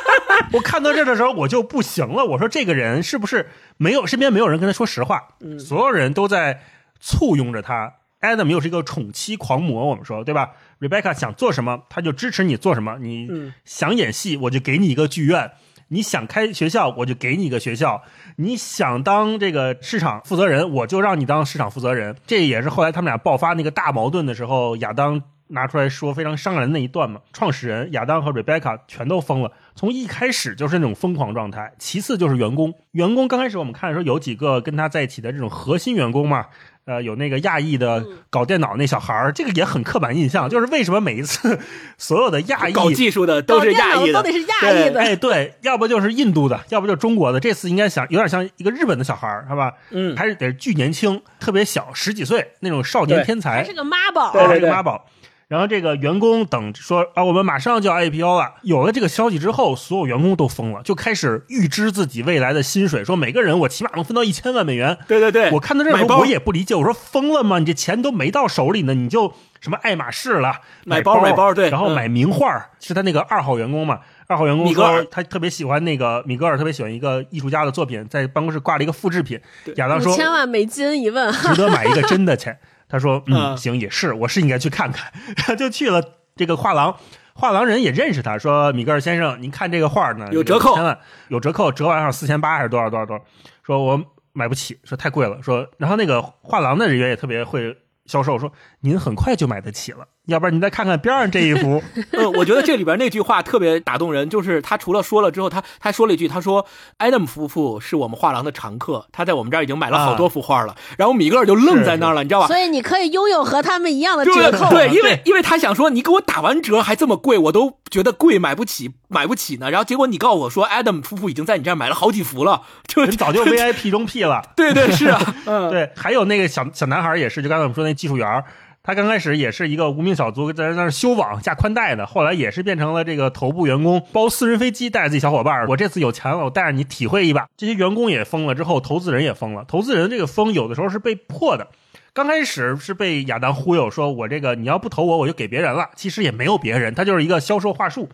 [0.53, 2.25] 我看到这的时候，我就不行了。
[2.25, 5.29] 我说这个人是不是没有身边没有人跟他说实话？
[5.39, 6.61] 嗯所有人都在
[6.99, 7.93] 簇拥着他。
[8.19, 12.97] Adam 又是一个宠妻狂魔，我们说对吧？Rebecca 想做什么，他就支持你做什么。
[12.99, 15.47] 你嗯想演戏，我就给你一个剧院；
[15.87, 18.03] 你想开学校，我就给你一个学校；
[18.35, 22.15] 你想当这个市场负责人，我就让你当市场负责人。
[22.27, 27.21] 这也是后来他们俩爆发那个大矛盾的时候，亚当拿出来说非常伤人的一段嘛。
[27.33, 31.73] 创始人亚当和 Rebecca 全都疯了，从一开始就是那种疯狂状态。
[31.77, 36.47] 其次就是员工，员工刚开始我们看的时候有几个跟他在一起的这种核心员工嘛。
[36.83, 41.59] 呃，有那个亚裔的嗯搞电脑那小孩儿，这个也很刻板印象，就是为什么每一次
[41.95, 47.39] 所有的亚裔搞技术的都是搞电亚裔的都得，是亚裔的，哎，对，要不就是印度的，要不就是中国的。
[47.39, 49.71] 这次应该想有点像一个日本的小孩儿，是吧？
[49.91, 54.33] 嗯，还是得巨年轻，特别小，十几岁那种少年天才还是，个妈宝。
[54.33, 55.05] 对对对啊这个妈宝。
[55.51, 58.53] 然后这个员工等说啊，我们马上就要 IPO 了。
[58.61, 64.97] 有了这个消息之后，所有员工都疯了，就开始预支自己未来的薪水，说每个人我起码能分到一千万美元。
[65.09, 67.59] 对对对，我看到这时候我也不理解，我说疯了吗？
[67.59, 70.53] 你这钱都没到手里呢，你就什么爱马仕了，
[70.85, 73.99] 买包买包，对，然后买名画，是他那个二号员工嘛？
[74.27, 79.37] 二号员工米格尔他特别喜欢那个米格尔，特别喜欢一个艺术家的作品，在办公室挂了一个复制品。
[79.75, 82.57] 亚当说千万美金一问，值得买一个真的钱。
[82.91, 85.11] 他说嗯行也是，我是应该去看看，
[85.55, 86.03] 就去了。
[86.33, 86.97] 这个画廊，
[87.33, 93.23] 画廊人也认识他，说米格尔先生，您看这个画呢，有折扣，千万有折扣，折完上四千八还是多少多少多少？
[93.63, 95.41] 说我买不起，说太贵了。
[95.43, 100.07] 说，然后那个画廊的人员也特别会销售，说您很快就买得起了。
[100.27, 101.81] 要不然你再看看边上这一幅，
[102.13, 106.65] 呃，我觉得这里边那句话特别打动人，就是他除了说了之后，他他说了一句，他说
[106.99, 112.47] ：“Adam 夫妇是我们画廊的常客，他在我们这儿已经买了好多幅画了。”然后米格尔就愣在那儿了，你知道吧？
[112.47, 119.71] 所以你可以拥有和他们一样的折扣，对，因为因为他想说，你给我打完折还这么贵，我都觉得贵，买不起，买不起呢。
[119.71, 124.43] 然后结果你告诉我说，Adam 夫妇已经在你这儿买了好几幅了，就早就 VIP 中 P 了。
[124.55, 128.43] 对对是啊，嗯， 对，还有那个小小男孩也是，就刚才我们说那技术员。
[128.83, 135.67] 他刚开始也是一个无名小卒，在那儿修网架宽带的，后来也是变成了这个头部员工，包私人飞机带着自己小伙伴。
[135.67, 137.47] 我这次有钱了，我带着你体会一把。
[137.55, 139.63] 这些员工也疯了，之后投资人也疯了。
[139.65, 141.67] 投资人这个疯有的时候是被迫的，
[142.11, 145.91] 刚开始是被亚当忽悠，说我这个你要不投我，我就给别人了。
[145.95, 148.09] 其实也没有别人，他就是一个销售话术。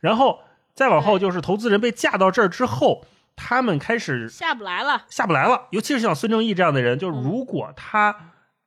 [0.00, 0.40] 然后
[0.74, 5.68] 再往后就是投资人被架到这儿之后，他们开始下不来了，下不来了。
[5.70, 8.14] 尤其是像孙正义这样的人，就是如果他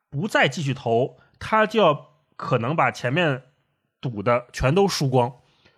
[0.10, 1.18] 不再继续投。
[1.48, 3.44] 他就要可能把前面
[4.02, 5.32] 赌的全都输光，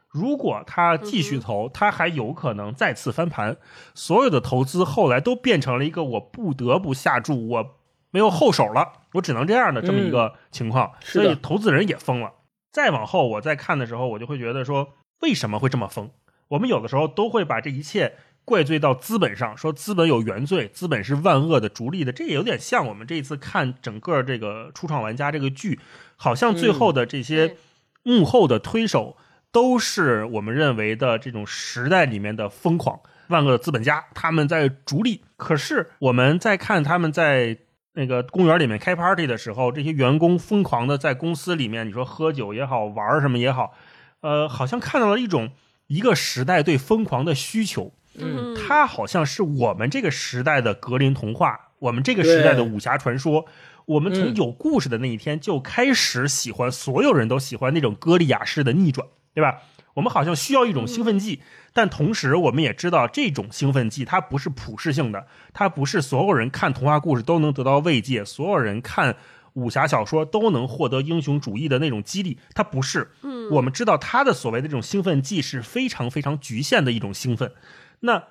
[0.07, 3.57] 如果他继续投，他还有可能再次翻盘。
[3.93, 7.75] 所有的投资后来都变成了一个我不得不下注，我
[8.11, 10.93] 没有后手了，我只能这样的这么一个情况。
[11.01, 12.31] 所以投资人也疯了。
[12.71, 16.09] 再往后我再看的时候，我就会觉得说，为什么会这么疯？
[16.47, 18.15] 我们有的时候都会把这一切。
[18.47, 25.81] 怪罪到资本上，说资本有原罪，资本是万恶的、逐利的，这也有点像我们这一次看整个这个《初创玩家》这个剧，
[26.15, 27.57] 好像最后的这些
[28.03, 29.17] 幕后的推手
[29.51, 35.25] 都是我们认为的这种时代里面的疯狂万恶的资本家，他们在逐利。
[35.35, 37.57] 可是我们在看他们在
[37.95, 43.73] 那个公园里面开 party 的时候，这些员工疯狂的在公司里面，你说喝酒也好，玩什么也好，
[44.21, 45.51] 呃，好像看到了一种
[45.87, 47.91] 一个时代对疯狂的需求。
[48.17, 53.45] 嗯，它好像是我们这个时代的格林童话，我们这个时代的武侠传说。
[53.85, 59.61] 我们从有故事的那一天就开始喜欢，所有人都喜欢那种歌利亚式的逆转，对吧？
[59.93, 61.41] 我们好像需要一种兴奋剂，
[61.71, 69.15] 但同时我们也知道，这种兴奋剂它不是普世性的，它不是所有人看童话故事都能得到慰藉，所有人看
[69.53, 73.11] 武侠小说都能获得英雄主义的那种激励，它不是。
[73.21, 77.53] 嗯，我们知道它的所谓的这种兴奋剂是非常非常局限的一种兴奋。
[78.01, 78.23] 那，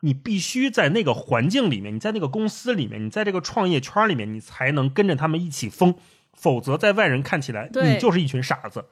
[0.00, 5.94] 你必须在那个环境里面，你在那个公司里面，你在这个创业圈里面，你才能跟着他们一起疯，
[6.32, 8.84] 否则在外人看起来，你就是一群傻子。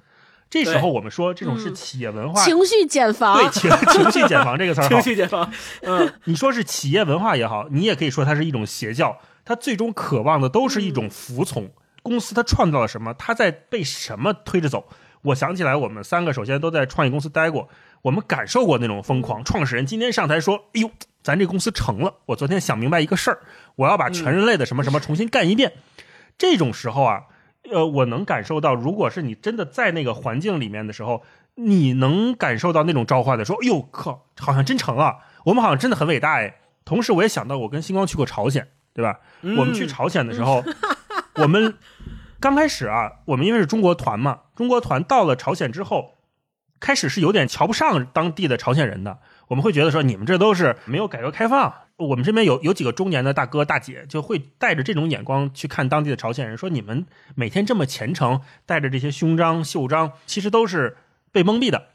[0.49, 3.39] 这时候我们说，这种是企业文化，情绪茧房。
[3.39, 5.51] 对，情 情绪茧房这个词儿，情绪茧房。
[5.81, 11.71] 嗯，你说是企业文化也好，你也可以说它是一种邪教，它最终渴望的都是一种服从。
[12.03, 13.15] 公司它创造了什么？
[13.15, 14.89] 它在被什么推着走？
[15.23, 17.69] 我想起来，我们三个首先都在创业公司待过。
[18.03, 19.45] 我们感受过那种疯狂。
[19.45, 20.91] 创始人今天上台说：“哎呦，
[21.23, 22.15] 咱这公司成了！
[22.27, 23.39] 我昨天想明白一个事儿，
[23.77, 25.73] 我要把全人类的什么什么重新干一遍。”
[26.37, 27.23] 这种时候啊，
[27.71, 31.23] 呃，我能感受到，如果是你真的在那个环境里面的时候，
[31.55, 35.19] 你能感受到那种召唤的，说：“哎呦靠，好像真成了！
[35.45, 39.21] 我们好像真的很伟大哎。”同时，我也想到，我跟星光去过朝鲜，对吧？
[39.43, 40.65] 我们去朝鲜的时候，
[41.37, 41.73] 我们
[42.43, 46.17] 刚开始啊，我们因为是中国团嘛，中国团到了朝鲜之后。
[46.81, 51.73] 开始是有点瞧不上当地的朝鲜人的，我们会觉得说你们这都是没有改革开放。
[51.95, 60.97] 我们这边有有几个中年的大哥大姐就会带着这种眼光去看当地的朝鲜人，说你们每天这么虔诚，带着这些胸章袖章，其实都是
[61.31, 61.91] 被蒙蔽的。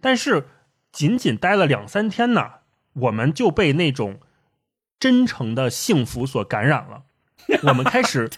[0.00, 0.46] 但是
[0.92, 2.48] 仅仅待了两三天呢，
[2.92, 4.20] 我们就被那种
[5.00, 7.02] 真诚的幸福所感染了，
[7.64, 8.30] 我们开始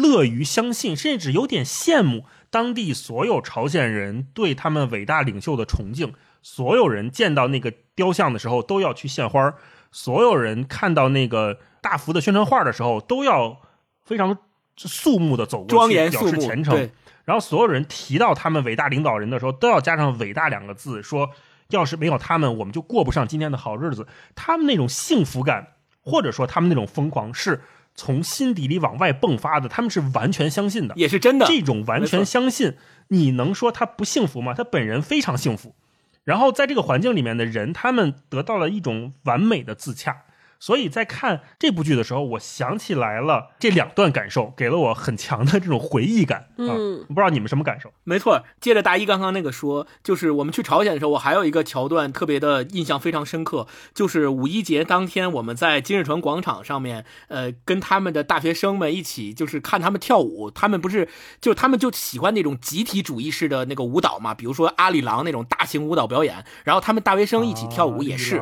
[0.00, 2.24] 乐于相信，甚至有点羡慕。
[2.50, 9.54] 当地所有朝鲜人对他们伟大领袖的崇敬，所有人见到那个雕像的时候都要去献花，
[9.92, 13.60] 所有人看到那个大幅的宣传画的时候都要
[14.02, 14.38] 非常
[14.76, 16.90] 肃穆的走过去表示虔诚。
[17.26, 21.28] 然后所有人提到他们伟大领导人的时候都要加上“伟大”两个字，说
[21.68, 24.06] 要是没有他们，我们就过不上今天的好日子。
[24.34, 27.60] 他们那种幸福感，或者说他们那种疯狂是。
[27.98, 31.44] 从心底里往外迸发的，他们是完全相信的，也是真的。
[31.46, 32.76] 这种完全相信，
[33.08, 34.54] 你能说他不幸福吗？
[34.54, 35.74] 他本人非常幸福。
[36.22, 40.22] 然后在这个环境里面的人，他们得到了一种完美的自洽。
[40.60, 46.48] 所以在看这部剧的时候，我想起来了这两段感受，给了我很强的这种回忆感。
[46.56, 47.92] 嗯，不知道你们什么感受？
[48.02, 60.50] 没错，接着大一刚刚那个说，就是我们去朝鲜的时候，我还有一个桥段特别的印象非常深刻，就是五一节当天我们在金日成广场上面，呃，跟他们的大学生们一起，就是看他们跳舞。
[60.50, 61.08] 他们不是
[61.40, 64.34] 就他们就喜欢那种集体主义式的那个舞蹈嘛？
[64.34, 68.38] 比如说阿里郎那种大型舞蹈表演，然后他们大学生一起跳舞也是，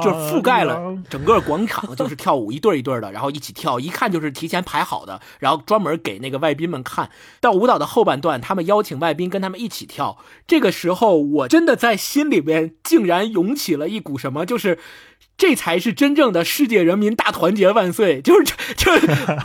[0.00, 1.39] 就覆盖了整个。
[1.42, 7.10] 广场就是跳舞，一对一对的，然后一起跳，一看就是提前排好的，然后专门给那个外宾们看
[7.40, 10.18] 到舞蹈的后半段，他们邀请外宾跟他们一起跳。
[10.46, 14.78] 这个时候，我真的在心里边竟然涌起了一股什么，就是
[15.40, 18.20] 这才是真正的世界人民大团结万岁！
[18.20, 18.92] 就是就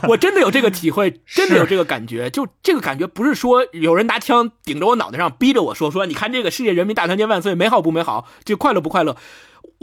[0.10, 2.30] 我真的有这个体会，真的有这个感觉。
[2.30, 8.28] 就这个感觉不是说有人拿枪顶着我脑袋上逼着我说说，你看这个世界人民大团结万岁，美好不美好？
[8.44, 9.16] 就快乐不快乐？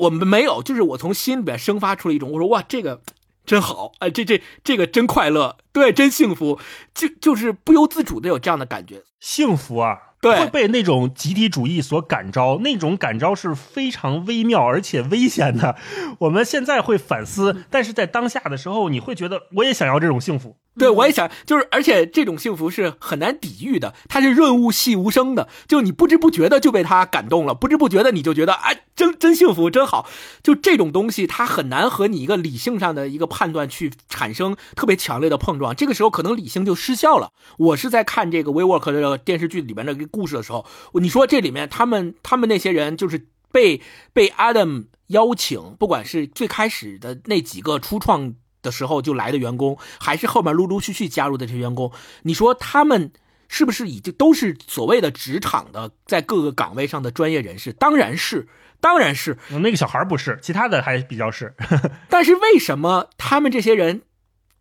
[0.02, 3.02] 我们没有，就是我从心里边生发出了一种，我说哇，这个
[3.46, 6.58] 真好，哎，这这这个真快乐，对，真幸福，
[6.94, 15.76] 就就是不由自主的有这样的感觉，幸福啊，对，会被那种集体主义所感召，那种感召是非常微妙而且危险的。
[16.20, 20.56] 我们现在会反思， 但是在当下的时候，你会觉得我也想要这种幸福。
[20.78, 30.08] 对，我也想，就是，而且这种幸福是很难抵御的，它是润物细无声的，就你不知不觉的就被它感动了，不知不觉的你就觉得，哎，真真幸福，真好。
[30.42, 37.32] 就这种东西，它很难和你一个理性上的一个判断去产生特别强烈的碰撞，这个时候可能理性就失效了。
[37.58, 40.64] 我是在看这个《We Work》这个电视剧里面的一个故事的时候，
[40.94, 43.82] 你说这里面他们他们那些人就是被
[44.14, 48.34] 被 Adam 邀请，不管是最开始的那几个初创。
[48.62, 51.92] 的时候就来的员工，还是后面陆陆续续加入的这些员工，
[52.22, 53.12] 你说他们
[53.48, 57.72] 是不是已经都是所谓的职场的在各个岗位上的专业人士？
[57.72, 58.48] 当然是，
[58.80, 59.36] 当然是。
[59.50, 61.54] 那个小孩不是，其他的还比较是。
[62.08, 64.02] 但是为什么他们这些人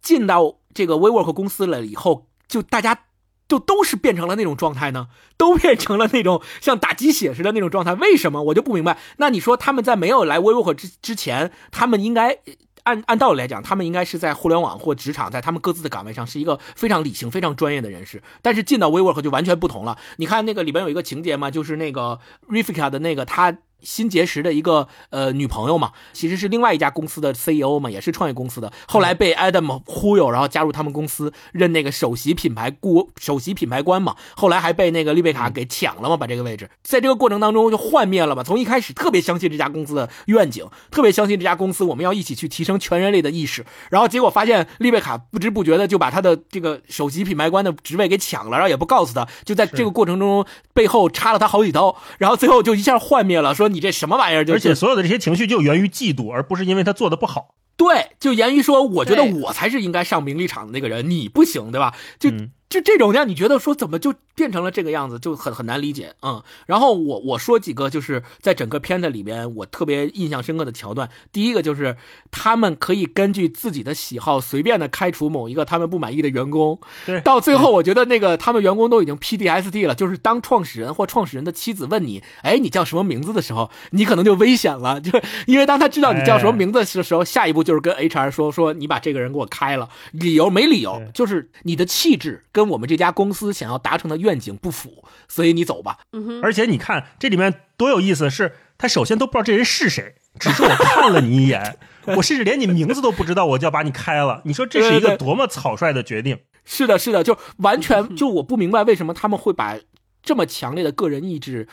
[0.01, 3.05] 进到这个 WeWork 公司了以后，就大家
[3.47, 5.07] 就都是变成了那种状态呢？
[5.37, 7.93] 都变成了那种像打鸡血似的那种状态？
[7.93, 8.97] 为什么我就不明白？
[9.17, 12.39] 那你说他们在没有来 WeWork 之之前，他们应该？
[12.83, 18.21] 按按道理来讲，他们应该是在互联网或职场，在他们各自的岗位上是一个非常理性、非常专业的人士。
[18.41, 19.97] 但是进到 WeWork 就完全不同了。
[20.17, 22.19] 你看那个里边有一个情节嘛，就是那个
[22.49, 23.57] Rifka 的那个他。
[23.81, 28.71] 新结识的一个呃女朋友嘛，其实是另外一家公司的 CEO 嘛，也是创业公司的。
[28.87, 34.15] 后来被 Adam 忽悠，然后加入他们公司，任那个首席品牌顾首席品牌官嘛。
[34.35, 36.69] 后来还被那个丽贝卡给抢了嘛，把这个位置。
[36.83, 38.43] 在这个过程当中就幻灭了嘛。
[38.43, 43.65] 从一开始特别相信这家公司的愿景，特别相信这家公司，我们要一起去提升全人类的意识。
[43.89, 53.70] 然后结果发现丽贝卡不知不觉的就把他的这个首席品牌官的职位给抢了，然后也不告诉他，就在这个过程中背后插了他好几刀，然后最后就一下幻灭了，说。
[53.73, 54.45] 你这什么玩意儿？
[54.51, 57.55] 而且所有的这些情绪就源于嫉妒，而不是因为他做的不好。
[57.75, 61.95] 对，就源于说，我觉得我才是应该上名利场的那个人，你不行，对吧？
[62.19, 62.29] 就。
[62.71, 66.41] 就这种让你觉得说怎么就变成了这个样子，就很很难理解，嗯。
[66.65, 71.09] 然后我我说几个就是在整个片子里边我特别印象深刻的桥段。
[71.33, 71.97] 第一个就是
[72.31, 76.79] 他们可以根据自己的喜好随便的开除某一个他们不满意的员工。
[77.05, 77.19] 对。
[77.19, 85.11] 到最后，我觉得那个他们员工都已经 PDSD 了，就是当创始人或创始人的妻子问你，哎，你叫什么名字的时候，你可能就危险了， 就
[85.45, 92.60] 因为当他知道你叫什么名字的时候，下一步就是跟 HR 说说你把这个人给我开了，理由没理由，就是你的气质跟。
[92.61, 95.97] 跟我们这家公司想要达成的愿景不符，所以你走吧。
[96.11, 96.39] 嗯。
[96.43, 101.79] 而且你看这里面多有意思，是他首先都不知道这人是谁，只是我看了你一眼，
[102.15, 104.43] 我甚至连你名字都不知道，我就要把你开了。
[104.45, 106.37] 你说这是一个多么草率的决定？
[106.63, 109.75] 是的，是的，就完全就我不明白为什么他们会把
[110.21, 111.67] 这么强烈的个人意志。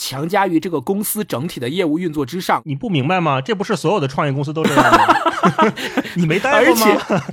[0.00, 3.38] 强加于这个公司整体的业务运作之上，你不明白吗？
[3.38, 5.14] 这不是所有的创业公司都这样吗？
[6.16, 6.86] 你没待过吗？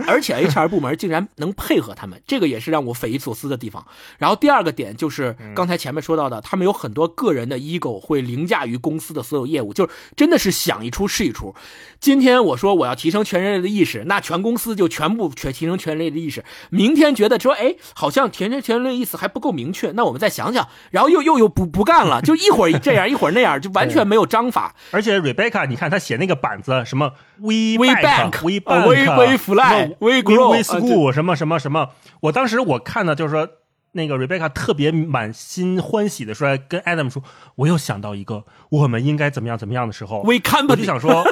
[0.05, 3.88] 而且 HR 部门竟然能配合他们，这个也是让我匪夷所思的地方。
[4.18, 11.55] 然后第二个点就是刚才前面说到的，他们有很多个人的 ego 会凌驾于公司的所有业务，就是真的是想一出是一出。
[12.01, 16.43] 今天我说我要提升全人类的意识，那全公司就全部全提升全人类的意识。
[16.70, 22.56] 明天觉得说，哎，好像提升全人类意思还不够明确，那我们再想想，然后又又又不不干了，就一。
[22.57, 24.73] 会儿这样，一会儿那样，就完全没有章法。
[24.91, 31.91] 而且 Rebecca，你看他写那个板子，什么 We We Back，We Back，We Fly，We Grow，We School，什么什么什么。
[32.21, 33.47] 我当时我看到就是说，
[33.91, 37.23] 那个 Rebecca 特别满心欢喜的说，跟 Adam 说，
[37.55, 41.23] 我又想到一个，我们应该怎么样怎么样的时候，我就想说，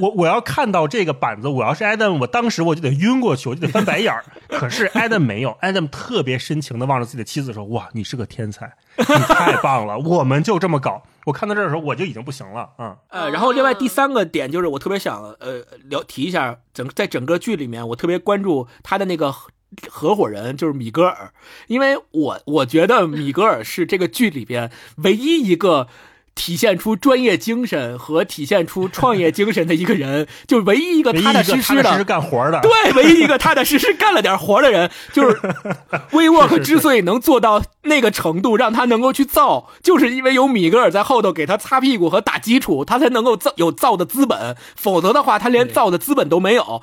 [0.00, 4.24] 我我要看到这个板子，我要是 Adam，我当时我就得晕过去，我就得翻白眼儿。
[4.48, 12.96] 可是 Adam 没有，Adam 特别深情的望着自己的妻子说：“哇，你是个天才，你太棒了，我们就这么搞。”我看到这儿的时候，我就已经不行了，嗯。
[13.08, 19.50] 呃，然后另外第三个点就是我特别想呃聊提一下，整在整个剧里面，我特别关注他的那个合
[19.88, 21.32] 合伙人，就是米格尔，
[21.66, 25.88] 因为我我觉得米格尔是这个剧里边唯一一个。
[26.34, 35.40] 体现出专业精神和体现出创业精神的一个人， 就是唯一一个踏踏实实的干活的，对，唯一一个踏踏实实干了点活的人， 就是
[36.10, 46.82] WeWork 之所以能做到那个程度，让他能够去造，就是因为有米格尔在后头给他擦屁股和打基础，他才能够造有造的资本，否则的话，他连造的资本都没有。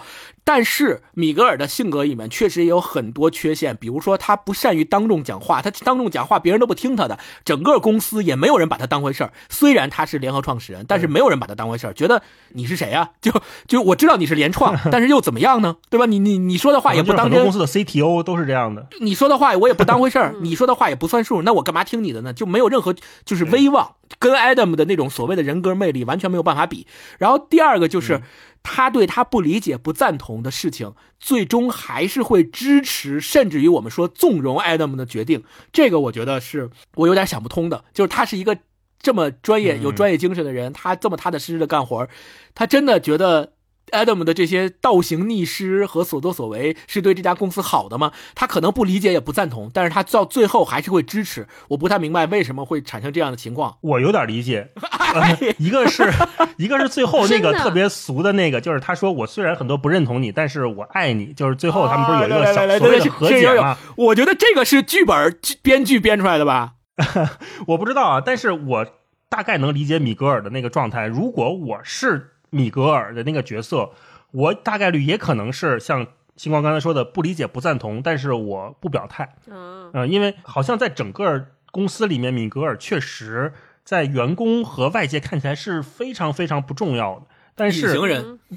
[0.52, 9.32] 但是米格尔的性格里面确实也有很多缺陷，比如说他不善于当众讲话，他当众讲话别人都不听他的，整个公司也没有人把他当回事儿。
[9.48, 12.24] 虽然他是联合创始人，但是没有人把他当回事儿，觉得
[12.54, 13.12] 你是谁啊？
[13.22, 13.32] 就
[13.68, 15.76] 就我知道你是联创， 但是又怎么样呢？
[15.92, 16.08] 对吧？
[16.08, 17.44] 你你你说的话也不当真。
[17.44, 22.34] 公司的 CTO 都是这样的，你说的话我也不当回事儿， 你说的话也不算数，那我干嘛听你的呢？
[22.34, 26.88] 就没有任何就是威望，跟 Adam 的那种所谓的人格魅力完全没有办法比。
[27.20, 28.24] 然后第二个就是。
[28.64, 35.44] 他对他不理解、不赞同的事情，最终还是会支持，甚至于我们说纵容 Adam 的决定。
[35.72, 37.84] 这个我觉得是我有点想不通的。
[37.94, 38.58] 就是他是一个
[39.02, 42.08] 这么专业、有专业精神的人，他这么踏踏实实的干活，
[42.54, 43.54] 他真的觉得。
[43.90, 48.12] Adam 的这些倒行逆施和所作所为是对这家公司好的吗？
[48.36, 51.48] 他可能不理解也不赞同，但是他到最后还是会支持。
[51.70, 53.78] 我不太明白为什么会产生这样的情况。
[53.82, 54.70] 我有点理解，
[55.58, 56.12] 一个是
[56.58, 61.34] 一个是最后那个特别俗的那个，就是他说我虽然很多不认同你，但是我爱你。
[61.34, 63.78] 就是最后他们不是有一个小所谓的和解吗？
[63.96, 66.74] 我觉得这个是剧本编剧编出来的吧？
[67.68, 68.86] 我不知道啊，但是我
[69.30, 71.08] 大概能理解米格尔的那个状态。
[71.08, 72.32] 如果我是。
[72.50, 73.92] 米格尔的那个角色，
[74.32, 79.36] 我大概率也可能是像星光刚才说的不理解、不赞同，但是我不表态。
[79.48, 83.54] 嗯，因为好像在整个公司里面，米格尔确实
[83.84, 87.26] 在员工和外界看起来是非常非常不重要的。
[87.56, 88.00] 但是，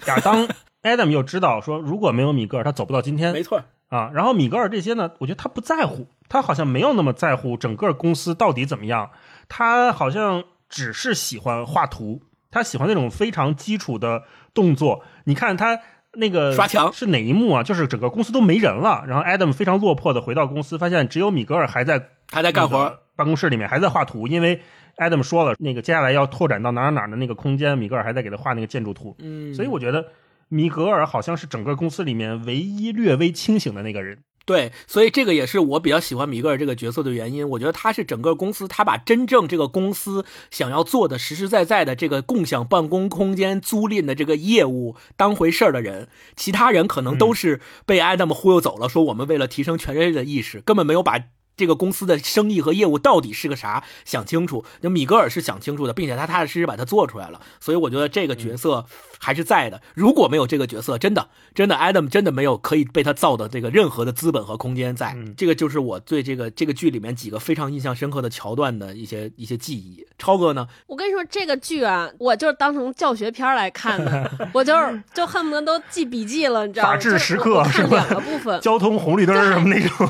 [0.06, 0.47] 亚当
[0.82, 3.32] Adam 又知道说，如果没有米格尔，他走不到今天。
[3.32, 4.10] 没错啊。
[4.14, 9.10] 然后米格尔这些呢，我觉得他不在乎，他好像没有那么在乎整个公司到底怎么样，
[9.48, 12.23] 他好像只是喜欢画图。
[12.52, 14.22] 他喜欢那种非常基础的
[14.54, 15.04] 动作。
[15.24, 15.80] 你看他
[16.12, 17.62] 那个刷墙是哪一幕啊？
[17.62, 24.28] 就是整个公司都没人了，然后 Adam 非常落魄的回到公司，发现只有米格尔还在还在干活，办公室里面还在画图。
[24.28, 24.60] 因为
[24.98, 29.16] Adam 说了，那个接下来要拓展到哪哪哪的那个空间，米格尔还在给他画那个建筑图。
[29.18, 30.04] 嗯，所以我觉得
[30.48, 34.18] 米格尔好像是整个公司里面唯一略微清醒的那个人。
[34.44, 37.48] 对，所以这个也是我比较喜欢米格尔这个角色的原因。
[37.51, 46.09] 我觉得他是整个公司，他把真正这个公司想要做的实实在在的这个共享办公空间租赁的这个业务当回事儿的人。
[46.36, 51.20] 其他人可能都是被艾德姆忽悠走了，说我们为了提升全人类的意识，根本没有把。
[51.56, 53.84] 这个公司的生意和业务到底是个啥？
[54.04, 54.64] 想清楚。
[54.80, 57.40] 那米格尔是想清楚的，并且他踏踏实实把它做出来了。
[57.60, 58.86] 所以我觉得这个角色
[59.18, 59.80] 还是在的。
[59.94, 65.16] 如果没有这个角色，真的，真的，Adam 真的没有可以被他造的这个任何的资本和空间在。
[65.36, 70.06] 这个就是我对这个这个剧里面几个非常印象深刻的桥段的一些一些记忆。
[70.18, 70.66] 超哥呢？
[70.86, 76.92] 我跟你说，这个剧啊，我就是当成教学片来看的， 我就是就恨不得都记笔记了，你知道吗？
[76.92, 80.08] 法治时刻是两个部分，交通红绿灯什么那种。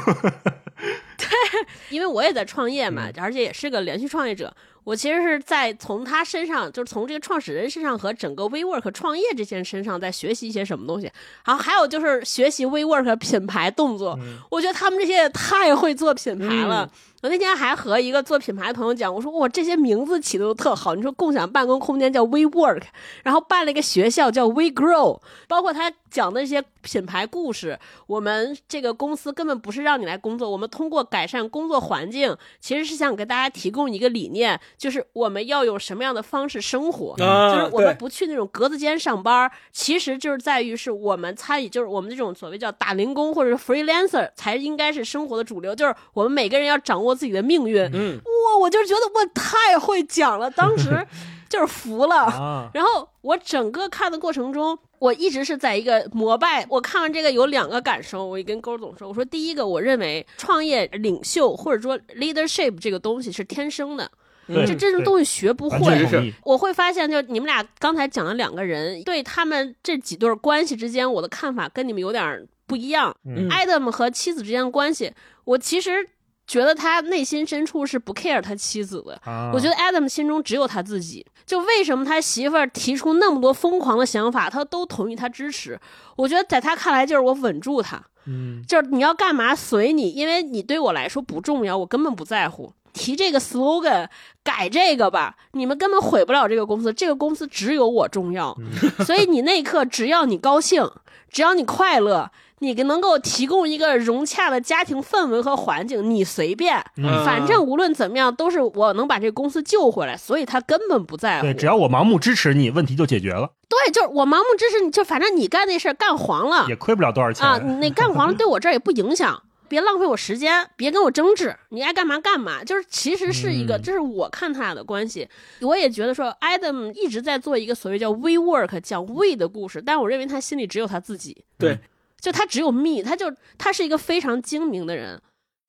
[1.23, 4.55] 对， 因为我也在创业嘛，而且也是个连续创业者。
[4.85, 11.09] 我其实是在从他身上，就是从这个创始人身上和整个 WeWork 创业这些身上，在学习一些什么东西。
[11.45, 14.19] 然后还有就是学习 WeWork 品牌动作，
[14.51, 16.91] 我觉得他们这些也太会做品牌了。
[17.23, 20.97] 我那天还和一个做品牌的朋友讲，我说哇，这些名字起的都特好。
[20.97, 22.83] 你说共享办公空间叫 WeWork，
[23.23, 27.79] 然后办了一个学校叫 WeGrow，包括他讲的这些品牌故事。
[28.09, 37.25] 我们这个公司根本不是让你来工作，我们通过改善工作环境，其实是想给大家提供一个理念，就是我们要用什么样的方式生活，就
[37.55, 47.12] 是我们不去那种格子间上班，其实就是在于是我们参与，就是我们这种所谓叫打零工或者是 freelancer 才应该是生活的主流，就是我们每个人要掌握。
[47.15, 51.07] 自己的命运，嗯，哇，我就觉得我太会讲了，当时
[51.49, 52.71] 就是服了。
[52.73, 56.65] 然后我整个看的过程中，我一直是在一个膜拜。
[56.71, 64.11] 我看完这个有两个感受，我跟勾总说，我说第一个，我认为创业领袖或者说 leadership 这个东西是天生的，
[64.49, 66.33] 这这种东西学不会。
[66.43, 73.15] 我会发现，就你们俩刚才讲的两个人，对他们这几对关系之间，我的看法跟你们有点不一样。
[73.51, 75.13] Adam 和妻子之间的关系，
[75.45, 76.09] 我其实。
[76.47, 79.19] 觉得他内心深处是不 care 他妻子的。
[79.25, 81.25] 啊我觉得 Adam 心中只有他自己。
[81.45, 85.79] 就为什么他媳妇儿提出那么多疯狂的想法，他都同意，他支持。
[86.17, 92.73] 我觉得在他看来，就是我稳住他，嗯就是你要干嘛随你，因为你对我来说不重要，我根本不在乎。
[92.93, 94.07] 提这个 slogan，
[94.45, 98.57] 改这个吧，你们根本毁不了这个公司，这个公司只有我重要。
[99.05, 100.89] 所以你那一刻，只要你高兴，
[101.31, 102.31] 只要你快乐，
[102.63, 111.43] 你能够提供一个融洽的家庭氛围和环境，你随便，嗯反正无论怎么样，都是我能把这个公司救回来，所以他根本不在乎。
[111.43, 117.45] 对，只要我盲目支持你，问题就解决了，对，就是我盲目支持你，就反正你干那事儿干黄了也亏不了多少钱。
[117.45, 119.43] 啊，你那干黄了 对我这儿也不影响。
[119.69, 122.63] 别浪费我时间，别跟我争执，你爱干嘛干嘛。
[122.63, 125.27] 就是其实是一个，嗯这是我看他俩的关系。
[125.63, 131.43] 我也觉得说，Adam 一直在做一个所谓叫 we work 讲 we 的故事，但我认为他心里只有他自己。
[131.59, 131.79] 对，
[132.23, 133.27] 就他只有密他就
[133.59, 135.21] 他是一个非常精明的人。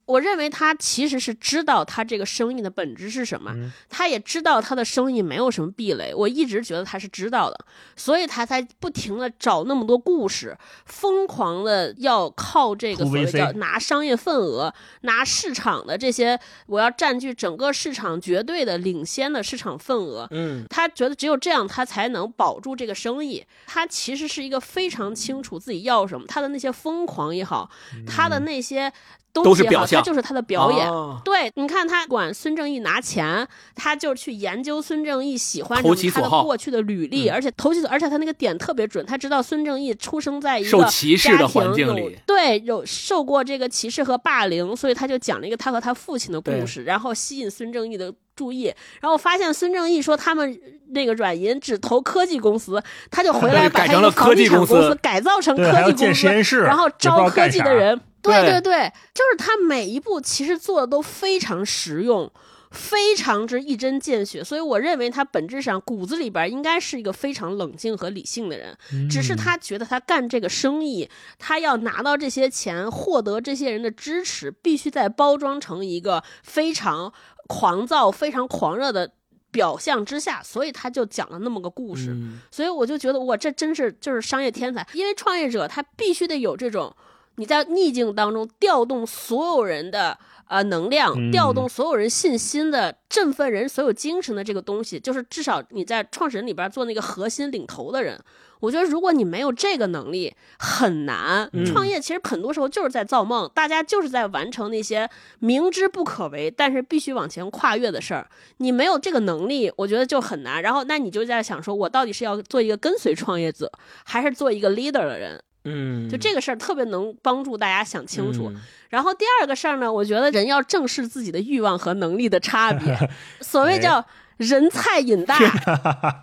[0.05, 6.13] 我认为他其实是知道他这个生意的本质是什么，嗯他也知道他的生意没有什么壁垒。
[6.13, 7.65] 我一直觉得他是知道的，
[7.95, 20.27] 所以他才不停的找那么多故事，疯狂的要靠这个图所谓叫拿商业份额、拿市场的这些，我要占据整个市场绝对的领先的市场份额。
[20.31, 23.45] 嗯他觉得只有这样，他才能保住这个生意。
[23.67, 27.69] 他其实是一个非常清楚自己要什么，他的那些疯狂也好，
[28.07, 30.87] 他的那些东都是西也好，表象他就是他的表演。
[30.87, 57.99] 哦对，你看他管孙正义拿钱，他就去研究孙正义喜欢什么，他的过去的履历，嗯而且投其所，而且他那个点特别准，他知道孙正义出生在一受个歧视的家庭有环境里对，有受过这个歧视和霸凌，所以他就讲了一个他和他父亲的故事，然后吸引孙正义的注意，然后发现孙正义说他们那个软银只投科技公司，他就回 来把改成了他一个房地产科技公司改造成，科技公司，实验室，然后招科技的人。
[58.23, 58.51] 对对。
[58.51, 62.31] 对对，就是他每一步其实做的都非常实用，
[62.71, 68.75] 非常之一针见血，所以我认为他本质上骨子里边应该是一个非常冷静和理性的人，
[69.09, 77.13] 只是他觉得他干这个生意，他要拿到这些钱，获得这些人的支持，必须再包装成一个非常
[77.47, 79.11] 狂躁、非常狂热的。
[79.53, 82.39] 表象之下，所以他就讲了那么个故事，嗯。
[82.49, 86.91] 所以我就觉得哇，这真是就是商业天才，因为创业者他必须得有这种
[87.35, 98.19] 你在逆境当中调动所有人的呃能量，嗯调动所有人信心的、振奋人所有精神的这个东西，就是至少你在创始人里边做那个核心领头的人。
[98.59, 101.49] 我觉得如果你没有这个能力，很难。
[101.51, 108.29] 嗯创业其实很多时候就是在造梦，大家就是在完成那些明知不可为，但是必须往前跨越的事儿。
[108.57, 110.61] 你没有这个能力，我觉得就很难。
[110.61, 113.69] 然后，那你就在想说，我到底是要做一个跟随创业者，
[114.05, 115.43] 还是做一个 leader 的人？
[115.65, 118.49] 嗯，就这个事儿特别能帮助大家想清楚。
[118.49, 122.95] 嗯然后第二个事儿呢，我觉得人要正视自己的欲望和能力的差别，
[123.41, 124.05] 所谓叫
[124.37, 125.35] 人菜瘾大，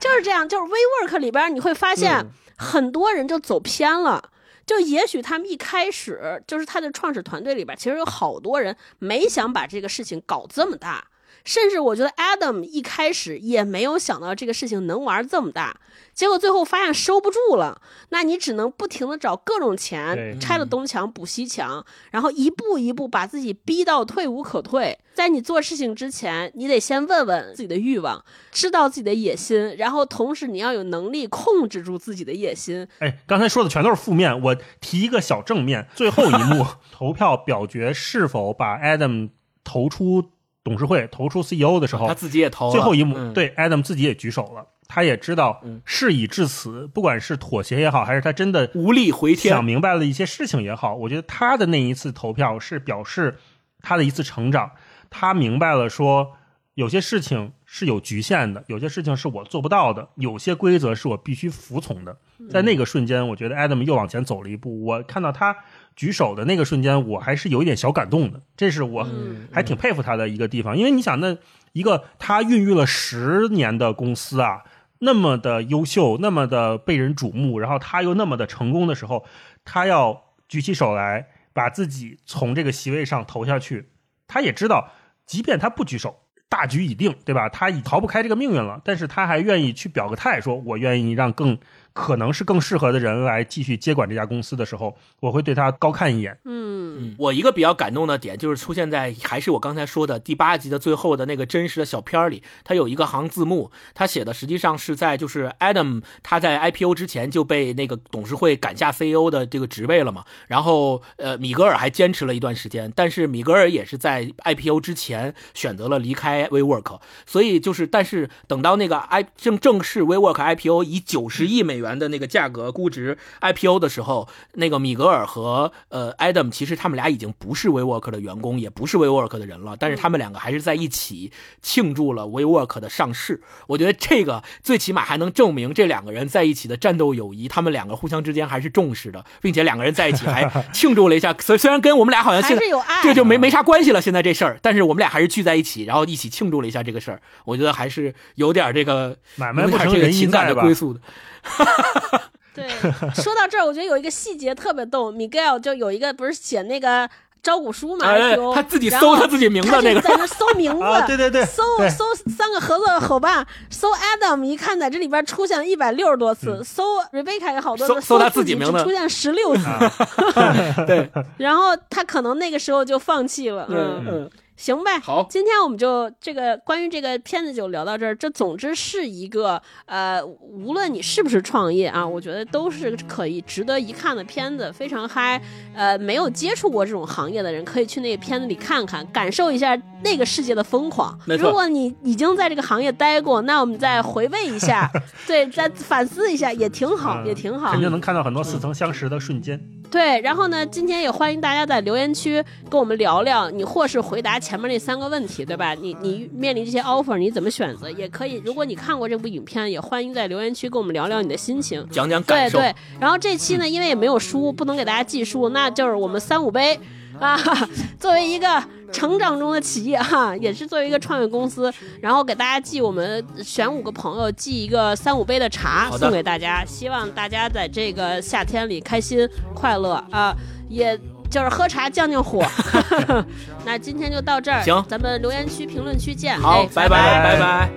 [0.00, 0.48] 就是这样。
[0.48, 4.30] 就是 WeWork 里边你会发现嗯很多人就走偏了。
[4.64, 11.04] 就也许他们一开始就是他的创始团队里边，其实有好多人没想把这个事情搞这么大，
[11.44, 15.80] 甚至我觉得 Adam 一开始也没有想到这个事情能玩这么大，
[16.14, 17.80] 结果最后发现收不住了，
[18.10, 24.98] 那你只能不停的找各种钱，拆了东墙补西墙，然后一步一步把自己逼到退无可退。
[25.12, 32.86] 在你做事情之前，你得先问问自己的欲望，知道自己的野心，然后同时你要有能力控制住自己的野心。
[33.00, 35.86] 哎，刚才说的全都是负面，我提一个小正面。
[35.94, 39.30] 最后一幕 投票表决是否把 Adam
[39.62, 40.30] 投出
[40.70, 53.36] 董事会、投出 CEO 的时候他，自己也投了最后一幕，嗯对 Adam 自己也举手了，他也知道嗯事已至此，不管是妥协也好，还是他真的无力回天想，明白了一些事情也好，我觉得他的那一次投票是表示
[53.80, 54.70] 他的一次成长，
[55.10, 56.36] 他明白了说
[56.74, 62.16] 有些事情是有局限的，有些事情是我做不到的，有些规则是我必须服从的。
[62.48, 64.82] 在那个瞬间，我觉得 Adam 又往前走了一步。
[64.82, 65.54] 我看到他
[66.00, 70.74] 举手的那个瞬间，我还是有一点小感动的，这是我嗯还挺佩服他的一个地方。
[70.74, 71.36] 因为你想，那
[71.72, 74.62] 一个他孕育了十年的公司啊，
[75.00, 79.26] 那么的优秀，那么的被人瞩目，然后他又那么的成功的时候，
[79.62, 83.90] 他要举起手来，把自己从这个席位上投下去。
[84.26, 84.92] 他也知道，
[85.26, 87.50] 即便他不举手，大局已定，对吧？
[87.50, 91.58] 他已逃不开这个命运了，但是他还愿意去表个态，说我愿意让更
[91.92, 96.38] 可能是更适合的人来继续接管这家公司的时候，我会对他高看一眼。
[96.44, 96.70] 嗯。
[96.92, 123.80] 嗯，我一个比较感动的点就是出现在还是我刚才说的第八集的最后的那个真实的小片儿里，它有一个行字幕，他写的实际上是在就是 Adam 他在 IPO 之前就被那个董事会赶下 CEO 的这个职位了嘛，然后呃米格尔还坚持了一段时间，但是米格尔也是在 IPO 之前选择了离开 WeWork，所以就是但是等到那个 I 正正式 WeWork IPO 以九十亿美元的那个价格估值 IPO
[123.80, 133.40] 的时候，那个米格尔和呃 Adam 其实他们俩已经不是 WeWork 的员工，也不是 WeWork 的人了，但是他们两个还是在一起庆祝了 WeWork 的上市。
[133.66, 141.34] 我觉得这个最起码还能证明这两个人在一起的战斗友谊，他们两个互相之间还是重视的，并且两个人在一起还庆祝了一下。
[141.40, 142.64] 虽虽然跟我们俩好像还现在
[143.02, 147.22] 这就没没啥关系了，现在这事儿，但是我们俩还是聚在一起，然后一起庆祝了一下这个事儿。
[147.44, 150.62] 我觉得还是有点这个买卖不成仁义这个情感在吧？
[150.62, 151.00] 的归宿的。
[152.54, 152.68] 对，
[153.14, 157.08] 说到这儿，我觉得有一个细节特别逗，Miguel 就有一个不是写那个
[157.42, 161.88] 招股书嘛哎，他自己然后搜他自己名字那个，在那搜名字， 啊，对对对，搜对。
[161.88, 169.92] 搜三个合作伙伴，搜 Adam，一看在这里边出现了一百六十多次，搜 Rebecca 也好多次，搜搜他自自己名字只出现十六次，啊。
[170.86, 171.08] 对，
[171.38, 174.04] 然后他可能那个时候就放弃了，嗯。
[174.06, 174.30] 嗯，
[174.60, 178.14] 行呗，好今天我们就这个关于这个片子就聊到这儿。
[178.14, 185.40] 这总之是一个呃，无论你是不是创业啊，我觉得都是可以值得一看的片子，非常嗨。
[185.74, 189.74] 呃，没有接触过这种行业的人，可以去那个片子里看看，感受一下
[190.04, 191.18] 那个世界的疯狂。
[191.24, 194.90] 如果你已经在这个行业待过，那我们再回味一下，
[195.26, 197.70] 对，再反思一下也挺好，嗯也挺好。
[197.70, 199.58] 肯定能看到很多似曾相识的瞬间。
[199.90, 205.74] 对，然后呢，今天也欢迎大家在留言区跟我们聊聊，你或是回答前面那三个问题，对吧？
[205.74, 207.88] 你你面临这些 offer 你怎么选择？
[207.88, 211.86] 也可以，如果你看过这部影片，也欢迎在留言区跟我们聊聊你的心情。
[211.88, 212.58] 讲讲感受。
[212.58, 216.76] 对对，然后这期呢，因为也没有书，不能给大家寄书，那就是我们三五杯
[217.20, 217.38] 啊，
[217.96, 218.60] 作为一个
[218.90, 230.36] 成长中的企业哈，也是作为一个创业公司，然后给大家寄我们选五个朋友寄一个三五杯的茶送给大家，希望大家在这个夏天里开心快乐啊，
[230.68, 230.98] 也。
[231.30, 233.24] 就是喝茶降降火，哈哈哈。
[233.64, 234.84] 那今天就到这，行。
[234.88, 236.36] 咱们留言区、评论区见。
[236.36, 237.22] 好，拜拜。
[237.22, 237.70] 拜拜。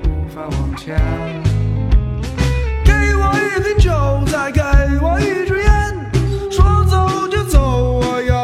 [2.84, 3.92] 给我一瓶酒，
[4.26, 4.60] 再给
[5.02, 5.70] 我一支烟。
[6.52, 8.43] 说走就走，我要。